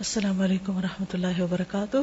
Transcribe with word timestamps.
السلام 0.00 0.40
علیکم 0.40 0.76
و 0.76 0.80
اللہ 1.12 1.40
وبرکاتہ۔ 1.40 1.96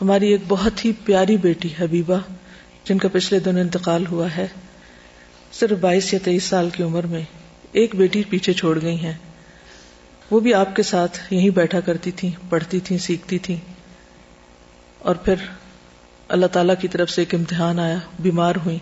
ہماری 0.00 0.28
ایک 0.28 0.42
بہت 0.48 0.84
ہی 0.84 0.92
پیاری 1.04 1.36
بیٹی 1.36 1.68
حبیبہ، 1.80 2.18
جن 2.84 2.98
کا 2.98 3.08
پچھلے 3.12 3.40
دن 3.40 3.58
انتقال 3.58 4.06
ہوا 4.06 4.26
ہے، 4.36 4.46
صرف 5.52 5.78
بائیس 5.78 6.12
یا 6.12 6.18
تیئیس 6.24 6.44
سال 6.44 6.70
کی 6.70 6.82
عمر 6.82 7.06
میں 7.06 7.22
ایک 7.72 7.94
بیٹی 7.94 8.22
پیچھے 8.28 8.52
چھوڑ 8.52 8.82
گئی 8.82 9.00
ہیں۔ 9.00 9.14
وہ 10.30 10.40
بھی 10.40 10.54
آپ 10.54 10.76
کے 10.76 10.82
ساتھ 10.82 11.18
یہیں 11.30 11.50
بیٹھا 11.50 11.80
کرتی 11.80 12.10
تھی 12.10 12.30
پڑھتی 12.48 12.80
تھی 12.80 12.98
سیکھتی 12.98 13.38
تھی 13.38 13.56
اور 14.98 15.14
پھر 15.14 15.34
اللہ 16.28 16.46
تعالی 16.46 16.72
کی 16.80 16.88
طرف 16.88 17.10
سے 17.10 17.20
ایک 17.20 17.34
امتحان 17.34 17.78
آیا، 17.78 17.98
بیمار 18.18 18.54
ہوئی 18.64 18.78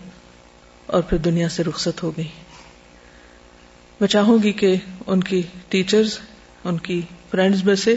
اور 0.85 1.01
پھر 1.01 1.17
دنیا 1.17 1.49
سے 1.49 1.63
رخصت 1.63 2.03
ہو 2.03 2.17
گئی 2.17 2.27
میں 3.99 4.07
چاہوں 4.07 4.37
گی 4.43 4.51
کہ 4.51 4.75
ان 5.07 5.23
کی 5.23 5.41
ٹیچرز 5.69 6.19
ان 6.63 6.77
کی 6.77 7.01
فرینڈز 7.31 7.63
میں 7.63 7.75
سے 7.75 7.95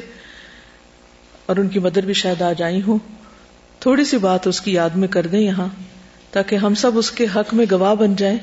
اور 1.46 1.56
ان 1.56 1.68
کی 1.68 1.78
مدر 1.78 2.02
بھی 2.02 2.14
شاید 2.14 2.42
آ 2.42 2.52
جائی 2.52 2.82
ہوں، 2.86 2.98
تھوڑی 3.80 4.04
سی 4.04 4.18
بات 4.18 4.46
اس 4.46 4.60
کی 4.60 4.72
یاد 4.72 4.90
میں 4.90 5.08
کر 5.08 5.26
دیں 5.26 5.40
یہاں، 5.40 5.66
تاکہ 6.30 6.56
ہم 6.56 6.74
سب 6.74 6.98
اس 6.98 7.10
کے 7.10 7.26
حق 7.36 7.54
میں 7.54 7.66
گواہ 7.70 7.94
بن 7.94 8.16
جائیں 8.16 8.38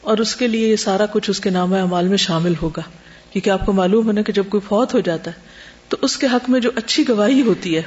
اور 0.00 0.18
اس 0.18 0.36
کے 0.36 0.48
لیے 0.48 0.68
یہ 0.68 0.76
سارا 0.76 1.06
کچھ 1.06 1.30
اس 1.30 1.40
کے 1.40 1.50
نام 1.50 1.74
اعمال 1.74 2.08
میں 2.08 2.16
شامل 2.16 2.52
ہوگا۔ 2.62 2.82
کیونکہ 3.30 3.50
آپ 3.50 3.66
کو 3.66 3.72
معلوم 3.72 4.06
ہونا 4.06 4.22
کہ 4.22 4.32
جب 4.32 4.44
کوئی 4.48 4.60
فوت 4.60 4.94
ہو 4.94 5.00
جاتا 5.00 5.30
ہے، 5.30 5.40
تو 5.88 5.96
اس 6.02 6.16
کے 6.16 6.26
حق 6.26 6.50
میں 6.50 6.60
جو 6.60 6.70
اچھی 6.74 7.08
گواہی 7.08 7.42
ہوتی 7.42 7.76
ہے، 7.76 7.82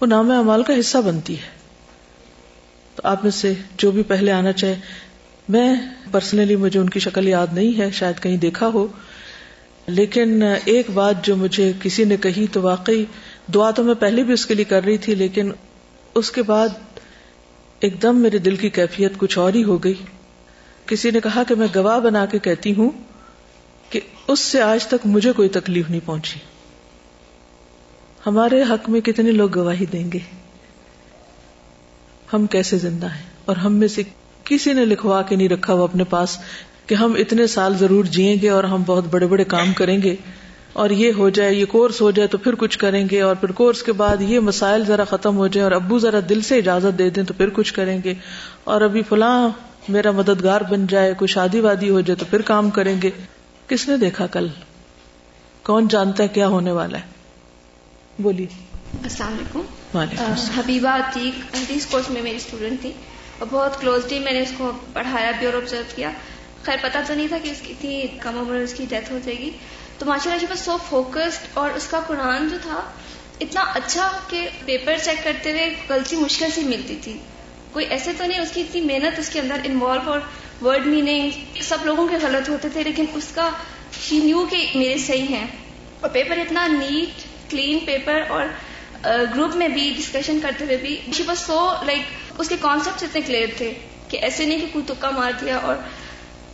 وہ 0.00 0.06
نام 0.06 0.30
اعمال 0.30 0.62
کا 0.62 0.72
حصہ 0.80 0.98
بنتی 0.98 1.36
ہے۔ 1.36 1.62
تو 2.94 3.02
آپ 3.04 3.22
میں 3.22 3.30
سے 3.30 3.54
جو 3.76 3.90
بھی 3.90 4.02
پہلے 4.02 4.32
آنا 4.32 4.52
چاہے 4.52 4.80
میں 5.52 5.74
پرسنلی 6.10 6.56
مجھے 6.56 6.80
ان 6.80 6.88
کی 6.88 7.00
شکل 7.00 7.28
یاد 7.28 7.46
نہیں 7.52 7.78
ہے، 7.78 7.90
شاید 7.90 8.22
کہیں 8.22 8.36
دیکھا 8.36 8.66
ہو۔ 8.66 8.86
لیکن 9.86 10.42
ایک 10.64 10.90
بات 10.90 11.24
جو 11.24 11.36
مجھے 11.36 11.72
کسی 11.82 12.04
نے 12.04 12.16
کہی 12.16 12.46
تو 12.52 12.62
واقعی 12.62 13.04
دعا 13.54 13.70
تو 13.70 13.84
میں 13.84 13.94
پہلے 13.94 14.22
بھی 14.22 14.32
اس 14.32 14.46
کے 14.46 14.54
لیے 14.54 14.64
کر 14.64 14.84
رہی 14.84 14.98
تھی، 14.98 15.14
لیکن 15.14 15.52
اس 16.14 16.30
کے 16.30 16.42
بعد 16.42 16.68
ایک 17.80 18.02
دم 18.02 18.16
میرے 18.16 18.38
دل 18.38 18.56
کی 18.56 18.70
کیفیت 18.70 19.12
کچھ 19.18 19.38
اور 19.38 19.52
ہی 19.52 19.64
ہو 19.64 19.84
گئی۔ 19.84 19.94
کسی 20.86 21.10
نے 21.10 21.20
کہا 21.20 21.42
کہ 21.42 21.54
میں 21.54 21.66
گواہ 21.74 22.00
بنا 22.00 22.26
کے 22.26 22.38
کہتی 22.38 22.74
ہوں 22.74 22.90
کہ 23.90 24.00
اس 24.28 24.40
سے 24.40 24.60
آج 24.60 24.86
تک 24.86 25.06
مجھے 25.06 25.32
کوئی 25.32 25.48
تکلیف 25.48 25.90
نہیں 25.90 26.00
پہنچی۔ 26.04 26.40
ہمارے 28.26 28.62
حق 28.62 28.90
میں 28.90 29.00
کتنے 29.00 29.30
لوگ 29.30 29.58
گواہی 29.58 29.86
دیں 29.86 30.12
گے؟ 30.12 30.18
ہم 32.32 32.46
کیسے 32.46 32.78
زندہ 32.78 33.06
ہیں؟ 33.06 33.22
اور 33.44 33.56
ہم 33.56 33.74
میں 33.74 33.88
سے 33.88 34.02
کسی 34.54 34.72
نے 34.72 34.84
لکھوا 34.84 35.22
کے 35.22 35.36
نہیں 35.36 35.48
رکھا 35.48 35.74
وہ 35.74 35.84
اپنے 35.84 36.04
پاس 36.04 36.38
کہ 36.86 36.94
ہم 36.94 37.14
اتنے 37.18 37.46
سال 37.46 37.76
ضرور 37.76 38.04
جیئیں 38.04 38.36
گے 38.42 38.48
اور 38.48 38.64
ہم 38.64 38.82
بہت 38.86 39.04
بڑے 39.04 39.26
بڑے 39.26 39.44
کام 39.44 39.72
کریں 39.72 40.02
گے 40.02 40.16
اور 40.72 40.90
یہ 40.90 41.12
ہو 41.12 41.28
جائے 41.28 41.54
یہ 41.54 41.64
کورس 41.64 42.00
ہو 42.00 42.10
جائے 42.10 42.28
تو 42.28 42.38
پھر 42.38 42.54
کچھ 42.54 42.78
کریں 42.78 43.08
گے 43.10 43.20
اور 43.20 43.34
پھر 43.34 43.50
کورس 43.52 43.82
کے 43.82 43.92
بعد 43.92 44.16
یہ 44.20 44.40
مسائل 44.40 44.84
ذرا 44.84 45.04
ختم 45.04 45.36
ہو 45.36 45.46
جائے 45.46 45.62
اور 45.64 45.72
ابو 45.72 45.98
ذرا 45.98 46.18
دل 46.28 46.40
سے 46.40 46.58
اجازت 46.58 46.98
دے 46.98 47.10
دیں 47.10 47.22
تو 47.22 47.34
پھر 47.34 47.48
کچھ 47.50 47.74
کریں 47.74 48.00
گے 48.04 48.14
اور 48.64 48.80
ابھی 48.80 49.02
فلاں 49.08 49.48
میرا 49.88 50.10
مددگار 50.10 50.60
بن 50.60 50.86
جائے 50.86 51.14
کوئی 51.14 51.28
شادی 51.28 51.60
وادی 51.60 51.90
ہو 51.90 52.00
جائے 52.00 52.16
تو 52.16 52.24
پھر 52.30 52.42
کام 52.42 52.70
کریں 52.70 53.02
گے۔ 53.02 53.10
کس 53.68 53.88
نے 53.88 53.96
دیکھا 53.96 54.26
کل؟ 54.26 54.46
کون 55.62 55.88
جانتا 55.88 56.22
ہے 56.22 56.28
کیا 56.28 56.48
ہونے 56.48 56.70
والا 56.70 56.98
ہے؟ 56.98 57.02
بولیے۔ 58.18 58.46
السلام 59.02 59.32
علیکم۔ 59.32 59.60
حبیبہ 60.56 60.88
عتیق 60.88 61.90
کورس 61.90 62.10
میں 62.10 62.22
میری 62.22 62.36
اسٹوڈنٹ 62.36 62.80
تھی۔ 62.80 62.92
اور 63.38 63.46
بہت 63.50 63.80
کلوزلی 63.80 64.18
میں 64.18 64.32
نے 64.32 64.40
اس 64.40 64.52
کو 64.56 64.72
پڑھایا 64.92 65.30
بھی 65.30 65.46
اور 65.46 65.54
آبزرو 65.54 65.82
کیا۔ 65.94 66.10
خیر، 66.62 66.76
پتا 66.82 67.00
تو 67.06 67.14
نہیں 67.14 67.28
تھا 67.28 67.38
کہ 67.42 67.48
اس 67.48 67.60
کی 67.60 67.72
اتنی 67.72 68.06
کم 68.20 68.38
عمر 68.38 68.54
اس 68.54 68.74
کی 68.74 68.86
ڈیتھ 68.88 69.12
ہو 69.12 69.18
جائے 69.24 69.38
گی۔ 69.38 69.50
تو 69.98 70.06
ماشاء 70.06 70.32
اللہ 70.32 70.52
بس 70.52 70.60
سو 70.60 70.76
فوکسڈ 70.88 71.46
اور 71.54 71.70
اس 71.70 71.86
کا 71.86 72.00
قرآن 72.00 72.48
جو 72.48 72.58
تھا، 72.62 72.92
اتنا 73.40 73.60
اچھا 73.60 74.18
کہ 74.28 74.48
پیپر 74.64 74.96
چیک 75.04 75.24
کرتے 75.24 75.50
ہوئے 75.50 75.74
غلطی 75.88 76.16
مشکل 76.16 76.46
سے 76.54 76.60
ملتی 76.60 76.96
تھی۔ 77.02 77.18
کوئی 77.72 77.86
ایسے 77.86 78.10
تو 78.18 78.26
نہیں، 78.26 78.40
اس 78.40 78.50
کی 78.54 78.60
اتنی 78.60 78.80
محنت 78.80 79.18
اس 79.18 79.28
کے 79.28 79.40
اندر 79.40 79.56
انوالو 79.64 80.12
اور 80.12 80.20
ورڈ 80.64 80.86
میننگ 80.86 81.30
سب 81.60 81.78
لوگوں 81.84 82.08
کے 82.08 82.16
غلط 82.22 82.48
ہوتے 82.48 82.68
تھے، 82.72 82.82
لیکن 82.82 83.04
اس 83.14 83.26
کا 83.34 83.50
شی 84.02 84.18
نیو 84.18 84.46
کہ 84.50 84.66
میرے 84.74 84.98
صحیح 84.98 85.26
ہیں۔ 85.30 85.46
اور 86.00 86.10
پیپر 86.10 86.38
اتنا 86.38 86.66
نیٹ 86.66 87.22
کلین 87.50 87.78
پیپر 87.78 88.22
اور 88.28 88.44
uh, 89.06 89.24
گروپ 89.34 89.56
میں 89.56 89.68
بھی 89.68 89.94
ڈسکشن 89.96 90.40
کرتے 90.40 90.64
ہوئے 90.64 90.76
بھی 90.76 91.00
شی 91.12 91.22
واز 91.26 91.38
سو 91.38 91.72
لائک 91.86 92.02
اس 92.38 92.48
کے 92.48 92.56
کانسیپٹ 92.60 93.02
اتنے 93.02 93.20
کلیئر 93.20 93.48
تھے 93.56 93.72
کہ 94.08 94.16
ایسے 94.16 94.44
نہیں 94.46 94.60
کہ 94.60 94.66
کوئی 94.72 94.84
تکا 94.88 95.10
مار 95.10 95.32
دیا 95.40 95.56
اور 95.56 95.76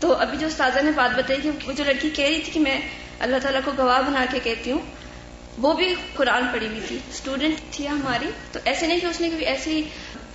تو 0.01 0.13
ابھی 0.13 0.39
جو 0.39 0.47
استاذہ 0.47 0.81
نے 0.81 0.91
بات 0.91 1.19
بتائی 1.19 1.41
کہ 1.43 1.51
وہ 1.67 1.73
جو 1.73 1.85
لڑکی 1.85 2.11
کہہ 2.11 2.25
رہی 2.25 2.41
تھی 2.41 2.53
کہ 2.53 2.61
میں 2.61 2.81
اللہ 3.21 3.37
تعالیٰ 3.43 3.61
کو 3.65 3.71
گواہ 3.79 4.03
بنا 4.03 4.25
کے 4.31 4.39
کہتی 4.43 4.71
ہوں 4.71 4.79
وہ 5.59 5.73
بھی 5.73 5.95
قرآن 6.15 6.43
پڑھی 6.53 6.67
ہوئی 6.67 6.81
تھی۔ 6.89 6.99
اسٹوڈینٹ 7.11 7.55
تھی 7.71 7.89
ہماری 7.89 8.27
تو 8.53 8.59
ایسے 8.65 8.87
نہیں 8.87 9.01
کہ 9.01 9.07
اس 9.07 9.21
نے 9.21 9.29
کبھی 9.29 9.47
ایسی 9.47 9.83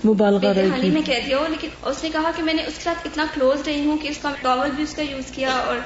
مبالغہ 0.05 0.53
میں 0.93 1.01
کہہ 1.01 1.19
دیا 1.25 1.37
ہو 1.37 1.45
لیکن 1.49 1.67
اس 1.83 2.03
نے 2.03 2.09
کہا 2.13 2.31
کہ 2.35 2.43
میں 2.43 2.53
نے 2.53 2.63
اس 2.63 2.73
کے 2.77 2.83
ساتھ 2.83 3.07
اتنا 3.07 3.25
کلوز 3.33 3.61
رہی 3.65 3.85
ہوں 3.85 3.97
کہ 3.97 4.07
اس 4.07 4.17
کا 4.21 4.31
ٹاول 4.41 4.69
بھی 4.75 4.83
اس 4.83 4.93
کا 4.93 5.01
یوز 5.01 5.31
کیا 5.31 5.51
اور 5.51 5.77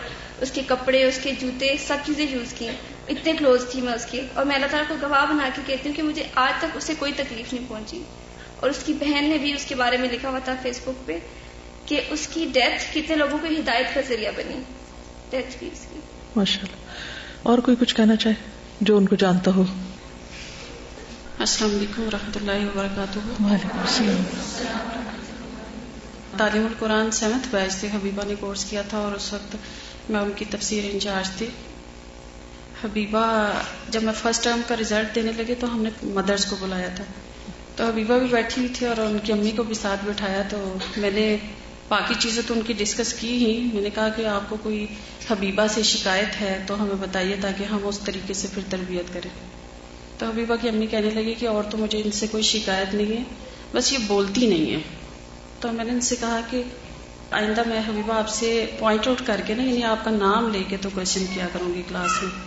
اس 0.42 0.52
کے 0.52 0.62
کپڑے 0.68 1.04
اس 1.04 1.20
کے 1.24 1.32
جوتے 1.40 1.76
سب 1.88 1.98
چیزیں 2.06 2.26
یوز 2.30 2.54
کی۔ 2.54 2.68
اتنے 3.08 3.34
کلوز 3.34 3.66
تھی 3.72 3.82
میں 3.82 3.94
اس 3.94 4.06
کی 4.06 4.22
اور 4.34 4.46
میں 4.46 4.56
اللہ 4.56 4.68
تعالیٰ 4.72 4.90
کو 4.90 5.08
گواہ 5.08 5.26
بنا 5.26 5.50
کے 5.56 5.62
کہتی 5.66 5.90
ہوں 5.90 5.96
کہ 5.96 6.04
مجھے 6.04 6.24
آج 6.36 6.54
تک 6.60 6.78
اس 6.78 6.84
سے 6.84 6.94
کوئی 7.00 7.12
تکلیف 7.16 7.54
نہیں 7.54 7.66
پہنچی۔ 7.68 8.04
اور 8.60 8.70
اس 8.70 8.78
کی 8.86 8.94
بہن 8.94 9.30
نے 9.30 9.38
بھی 9.38 9.54
اس 9.54 9.66
کے 9.66 9.76
بارے 9.76 9.98
میں 9.98 10.10
لکھا 10.10 10.30
ہوا 10.30 10.40
تھا 10.40 10.54
فیس 10.62 10.80
بک 10.84 11.06
پہ 11.06 11.20
کہ 11.86 12.02
اس 12.10 12.28
کی 12.34 12.48
ڈیتھ 12.54 12.98
کتنے 12.98 13.16
لوگوں 13.16 13.38
کو 13.38 13.48
ہدایت 13.48 13.96
کا 13.96 14.02
ذریعہ 14.08 14.32
بنی۔ 14.36 14.62
ڈیتھ 15.30 15.58
بھی 15.60 15.70
اس 15.74 15.88
کی۔ 15.94 16.00
ماشاء 16.36 16.62
اللہ 16.62 16.76
اور 17.44 17.58
کوئی 17.58 17.78
کچھ 17.80 17.96
کہنا 17.96 18.16
چاہے 18.16 18.36
جو 18.82 18.98
ان 18.98 19.08
کو 19.08 19.16
جانتا 19.16 19.52
ہو؟ 19.56 19.64
السلام 21.40 21.76
علیکم 21.76 22.02
و 22.02 22.12
رحمۃ 22.12 22.36
اللہ 22.36 22.66
وبرکاتہ۔ 22.66 23.44
وعلیکم 23.44 23.80
السلام۔ 23.80 24.24
تعلیم 26.38 26.66
القرآن 26.66 27.12
سیونتھ 27.12 27.48
بیچ 27.52 27.74
سے 27.74 27.88
حبیبہ 27.88 28.24
نے 28.28 28.36
کورس 28.40 28.66
کیا 28.66 28.82
تھا 28.82 28.98
اور 28.98 29.12
اس 29.12 29.34
وقت 29.34 29.56
میں 30.10 30.20
ان 30.20 30.32
کی 30.36 30.46
تفسیر 30.50 30.84
انچارج 30.92 31.30
تھی۔ 31.38 31.48
حبیبہ 32.84 33.52
جب 33.90 34.04
میں 34.04 34.14
فرسٹ 34.14 34.44
ٹرم 34.44 34.62
کا 34.68 34.78
ریزلٹ 34.78 35.16
دینے 35.16 35.32
لگے 35.32 35.56
تو 35.56 35.74
ہم 35.74 35.82
نے 35.84 35.90
مدرس 36.04 36.46
کو 36.46 36.56
بلایا 36.60 36.90
تھا۔ 36.96 37.04
تو 37.78 37.86
حبیبہ 37.86 38.18
بھی 38.20 38.28
بیٹھی 38.28 38.62
ہوئی 38.62 38.74
تھی 38.74 38.88
اور 38.88 38.98
ان 38.98 39.18
کی 39.24 39.32
امی 39.32 39.52
کو 39.52 39.64
بھی 39.64 39.76
ساتھ 39.76 40.06
بٹھایا 40.06 40.42
تو 40.50 40.78
میں 40.98 41.12
نے 41.12 41.38
باقی 41.88 42.14
چیزیں 42.20 42.42
تو 42.48 42.54
ان 42.54 42.62
کی 42.62 42.74
ڈسکس 42.74 43.14
کی 43.14 43.46
ہی۔ 43.46 43.70
میں 43.74 43.82
نے 43.82 43.90
کہا 43.90 44.10
کہ 44.10 44.26
آپ 44.26 44.50
کو 44.50 44.58
کوئی 44.64 44.86
حبیبہ 45.30 45.68
سے 45.68 45.84
شکایت 45.84 46.42
ہے 46.42 46.64
تو 46.68 46.84
ہمیں 46.84 46.96
بتائیے 47.00 47.36
تاکہ 47.42 47.64
ہم 47.64 47.78
اس 47.84 48.00
طریقے 48.00 48.34
سے 48.34 48.48
پھر 48.54 48.62
تربیت 48.70 49.14
کریں۔ 49.14 49.30
تو 50.18 50.26
حبیبہ 50.26 50.56
کی 50.62 50.70
امی 50.70 50.86
کہنے 50.86 51.10
لگی 51.10 51.34
کہ 51.34 51.48
اور 51.48 51.64
تو 51.64 51.78
مجھے 51.78 52.02
ان 52.06 52.12
سے 52.12 52.28
کوئی 52.28 52.44
شکایت 52.44 52.94
نہیں 52.94 53.18
ہے، 53.18 53.24
بس 53.74 53.94
یہ 53.94 53.98
بولتی 54.08 54.48
نہیں 54.48 54.74
ہے۔ 54.74 54.80
تو 55.60 55.72
میں 55.72 55.86
نے 55.86 55.92
ان 55.92 56.02
سے 56.02 56.16
کہا 56.20 56.40
کہ 56.50 56.64
آئندہ 57.32 57.62
میں 57.66 57.80
حبیبہ 57.80 58.14
آپ 58.14 58.30
سے 58.30 58.66
پوائنٹ 58.80 59.08
آؤٹ 59.08 59.22
کر 59.26 59.42
کے 59.48 59.54
نا 59.54 59.64
یعنی 59.64 59.84
آپ 59.84 60.06
کا 60.06 60.12
نام 60.12 60.50
لے 60.50 60.64
کے 60.70 60.78
تو 60.82 60.90
کوشچن 60.94 61.26
کیا 61.34 61.48
کروں 61.54 61.74
گی 61.74 61.82
کلاس 61.88 62.24
میں۔ 62.24 62.47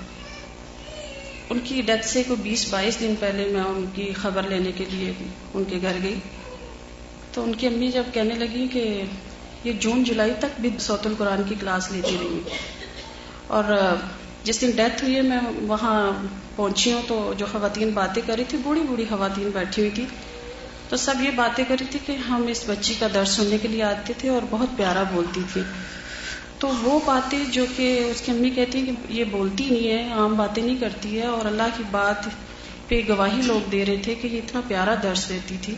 ان 1.50 1.58
کی 1.64 1.82
ڈیتھ 1.82 2.06
سے 2.06 2.22
کوئی 2.28 2.42
بیس 2.42 2.66
بائیس 2.70 3.00
دن 3.00 3.14
پہلے 3.20 3.44
میں 3.44 3.60
ان 3.60 3.84
کی 3.94 4.12
خبر 4.12 4.42
لینے 4.42 4.72
کے 4.72 4.84
لیے 4.92 5.12
ان 5.54 5.64
کے 5.64 5.78
گھر 5.82 5.96
گئی۔ 6.02 6.14
تو 7.32 7.42
ان 7.42 7.54
کی 7.54 7.66
امی 7.66 7.88
جب 7.88 8.02
کہنے 8.12 8.34
لگی 8.34 8.68
کہ 8.68 9.02
یہ 9.64 9.72
جون 9.72 10.04
جولائی 10.04 10.34
تک 10.38 10.60
بھی 10.60 10.70
سوت 10.78 11.06
القرآن 11.06 11.42
کی 11.48 11.54
کلاس 11.60 11.92
لیتی 11.92 12.16
رہی۔ 12.20 12.40
اور 13.46 13.64
جس 14.44 14.60
دن 14.60 14.70
ڈیتھ 14.70 15.04
ہوئی 15.04 15.16
ہے، 15.16 15.22
میں 15.22 15.40
وہاں 15.62 16.12
پہنچی 16.56 16.92
ہوں 16.92 17.02
تو 17.08 17.34
جو 17.38 17.46
خواتین 17.52 17.90
باتیں 17.90 18.22
کر 18.26 18.36
رہی 18.36 18.44
تھی، 18.48 18.58
بوڑھی 18.58 18.82
بوڑھی 18.82 19.04
خواتین 19.08 19.50
بیٹھی 19.54 19.82
ہوئی 19.82 19.90
تھی۔ 19.90 20.06
تو 20.88 20.96
سب 20.96 21.14
یہ 21.20 21.30
باتیں 21.36 21.64
کر 21.68 21.76
رہی 21.80 21.86
تھی 21.90 21.98
کہ 22.06 22.12
ہم 22.12 22.46
اس 22.46 22.64
بچی 22.66 22.94
کا 22.98 23.06
درد 23.14 23.28
سننے 23.28 23.58
کے 23.62 23.68
لیے 23.68 23.82
آتے 23.82 24.12
تھے 24.18 24.28
اور 24.28 24.42
بہت 24.50 24.68
پیارا 24.76 25.02
بولتی 25.02 25.40
تھی۔ 25.52 25.60
تو 26.60 26.68
وہ 26.82 27.00
باتیں 27.04 27.44
جو 27.44 27.64
کہ 27.76 28.10
اس 28.10 28.20
کی 28.20 28.32
امی 28.32 28.50
کہتی 28.50 28.78
ہیں 28.78 28.86
کہ 28.86 28.92
یہ 29.08 29.24
بولتی 29.24 29.70
نہیں 29.70 29.90
ہے، 29.90 30.12
عام 30.12 30.34
باتیں 30.36 30.62
نہیں 30.62 30.76
کرتی 30.80 31.20
ہے، 31.20 31.26
اور 31.26 31.44
اللہ 31.44 31.62
کی 31.76 31.82
بات 31.90 32.28
پہ 32.88 33.00
گواہی 33.08 33.42
لوگ 33.42 33.70
دے 33.70 33.86
رہے 33.86 33.96
تھے 33.96 34.14
کہ 34.14 34.26
یہ 34.26 34.38
اتنا 34.38 34.60
پیارا 34.68 34.94
درس 35.02 35.28
دیتی 35.28 35.56
تھی۔ 35.62 35.74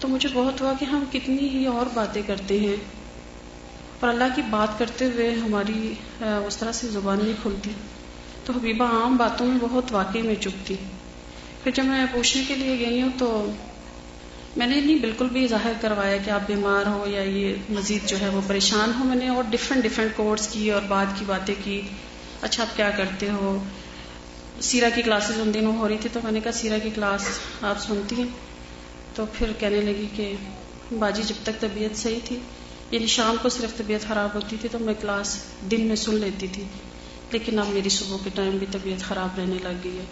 تو 0.00 0.08
مجھے 0.08 0.28
بہت 0.32 0.60
ہوا 0.60 0.72
کہ 0.80 0.84
ہم 0.84 1.04
کتنی 1.12 1.48
ہی 1.48 1.66
اور 1.66 1.86
باتیں 1.94 2.22
کرتے 2.26 2.60
ہیں۔ 2.60 2.76
اور 4.00 4.08
اللہ 4.08 4.24
کی 4.34 4.42
بات 4.50 4.78
کرتے 4.78 5.04
ہوئے 5.04 5.30
ہماری 5.30 5.94
اس 6.20 6.56
طرح 6.56 6.72
سے 6.72 6.88
زبان 6.88 7.18
نہیں 7.22 7.34
کھلتی۔ 7.42 7.70
تو 8.44 8.52
حبیبہ 8.52 8.84
عام 8.84 9.16
باتوں 9.16 9.46
میں 9.46 9.58
بہت 9.60 9.92
واقعی 9.92 10.22
میں 10.22 10.34
چکتی 10.40 10.74
پھر 11.62 11.72
جب 11.74 11.84
میں 11.84 12.04
پوچھنے 12.12 12.42
کے 12.48 12.54
لیے 12.54 12.78
گئی 12.78 13.02
ہوں 13.02 13.10
تو 13.18 13.52
میں 14.56 14.66
نے 14.66 14.80
نہیں، 14.80 14.98
بالکل 14.98 15.28
بھی 15.28 15.46
ظاہر 15.46 15.72
کروایا 15.80 16.16
کہ 16.16 16.30
آپ 16.30 16.40
بیمار 16.46 16.86
ہو 16.86 17.06
یا 17.06 17.22
یہ 17.22 17.54
مزید 17.70 18.08
جو 18.08 18.20
ہے 18.20 18.28
وہ 18.28 18.40
پریشان 18.46 18.92
ہو 18.98 19.04
میں 19.04 19.16
نے 19.16 19.28
اور 19.28 19.44
ڈفرینٹ 19.50 19.84
ڈفرینٹ 19.84 20.10
کورس 20.16 20.48
کی 20.48 20.72
اور 20.72 20.82
بات 20.88 21.06
کی 21.18 21.24
باتیں 21.28 21.54
کی۔ 21.64 21.80
اچھا 22.40 22.62
آپ 22.62 22.76
کیا 22.76 22.90
کرتے 22.90 23.30
ہو؟ 23.30 23.64
سیرا 24.60 24.88
کی 24.88 25.02
کلاسز 25.02 25.40
ان 25.40 25.54
دنوں 25.54 25.76
ہو 25.76 25.88
رہی 25.88 25.96
تھی 26.00 26.10
تو 26.12 26.20
میں 26.24 26.32
نے 26.32 26.40
کہا، 26.40 26.52
سیرا 26.52 26.78
کی 26.78 26.90
کلاس 26.94 27.24
آپ 27.62 27.80
سنتی 27.80 28.16
ہیں؟ 28.16 28.28
تو 29.14 29.26
پھر 29.38 29.52
کہنے 29.58 29.80
لگی 29.80 30.06
کہ 30.16 30.34
باجی، 30.98 31.22
جب 31.22 31.34
تک 31.42 31.60
طبیعت 31.60 31.96
صحیح 31.96 32.20
تھی 32.24 32.38
یعنی 32.90 33.06
شام 33.06 33.36
کو 33.42 33.48
صرف 33.48 33.76
طبیعت 33.76 34.08
خراب 34.08 34.28
ہوتی 34.34 34.56
تھی 34.60 34.68
تو 34.72 34.78
میں 34.78 34.94
کلاس 35.00 35.42
دن 35.70 35.80
میں 35.80 35.96
سن 35.96 36.14
لیتی 36.14 36.46
تھی۔ 36.52 36.64
لیکن 37.30 37.58
اب 37.58 37.68
میری 37.68 37.88
صبح 37.88 38.16
کے 38.24 38.30
ٹائم 38.34 38.56
بھی 38.56 38.66
طبیعت 38.72 39.02
خراب 39.02 39.28
رہنے 39.38 39.54
لگ 39.62 39.68
گئی 39.84 39.98
ہے۔ 39.98 40.04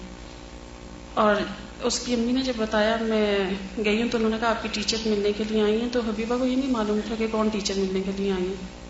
اور 1.15 1.35
اس 1.83 1.99
کی 1.99 2.15
امی 2.15 2.33
نے 2.33 2.43
جب 2.43 2.53
بتایا 2.57 2.97
میں 3.01 3.39
گئی 3.85 4.03
ہوں 4.03 4.09
تو 4.09 4.19
انہوں 4.19 4.31
نے 4.31 4.37
کہا 4.41 4.51
آپ 4.51 4.63
کی 4.63 4.69
ٹیچر 4.73 4.97
ملنے 5.07 5.33
کے 5.37 5.45
لیے 5.51 5.63
آئی 5.63 5.81
ہیں، 5.81 5.89
تو 5.93 6.01
حبیبہ 6.01 6.39
کو 6.39 6.47
یہ 6.47 6.57
نہیں 6.57 6.71
معلوم 6.71 7.01
تھا 7.07 7.15
کہ 7.19 7.27
کون 7.31 7.49
ٹیچر 7.49 7.75
ملنے 7.77 8.01
کے 8.01 8.11
لیے 8.17 8.33
آئی 8.33 8.47
ہیں۔ 8.47 8.81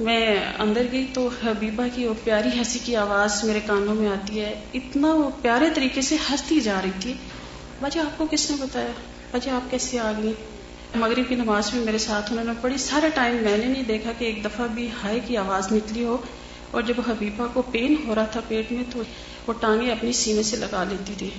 میں 0.00 0.36
اندر 0.58 0.86
گئی 0.92 1.06
تو 1.14 1.28
حبیبہ 1.44 1.86
کی 1.94 2.06
وہ 2.06 2.14
پیاری 2.24 2.48
ہنسی 2.58 2.78
کی 2.84 2.96
آواز 2.96 3.44
میرے 3.44 3.60
کانوں 3.66 3.94
میں 3.94 4.08
آتی 4.08 4.40
ہے۔ 4.40 4.60
اتنا 4.74 5.14
وہ 5.14 5.30
پیارے 5.42 5.66
طریقے 5.74 6.00
سے 6.00 6.16
ہنستی 6.30 6.60
جا 6.60 6.80
رہی 6.82 6.90
تھی۔ 7.00 7.14
بجے 7.80 8.00
آپ 8.00 8.18
کو 8.18 8.26
کس 8.30 8.50
نے 8.50 8.56
بتایا؟ 8.60 8.90
بجے 9.32 9.50
آپ 9.50 9.70
کیسے 9.70 9.98
آ 9.98 10.12
گئی؟ 10.22 10.32
مغرب 10.94 11.28
کی 11.28 11.34
نماز 11.34 11.74
میں 11.74 11.84
میرے 11.84 11.98
ساتھ 11.98 12.32
انہوں 12.32 12.44
نے 12.44 12.52
پڑھی۔ 12.60 12.78
سارا 12.78 13.08
ٹائم 13.14 13.36
میں 13.36 13.58
نے 13.58 13.66
نہیں 13.66 13.82
دیکھا 13.82 14.12
کہ 14.18 14.24
ایک 14.24 14.44
دفعہ 14.44 14.66
بھی 14.66 14.88
ہائے 15.02 15.20
کی 15.26 15.36
آواز 15.36 15.72
نکلی 15.72 16.04
ہو۔ 16.04 16.16
اور 16.70 16.82
جب 16.82 16.94
حبیبہ 17.08 17.46
کو 17.52 17.62
پین 17.62 17.94
ہو 18.06 18.14
رہا 18.14 18.24
تھا 18.24 18.40
پیٹ 18.48 18.72
میں 18.72 18.84
تو 18.90 19.02
وہ 19.46 19.52
ٹانگیں 19.52 19.90
اپنی 19.90 20.12
سینے 20.12 20.42
سے 20.42 20.56
لگا 20.56 20.84
لیتی 20.84 21.12
تھی۔ 21.18 21.30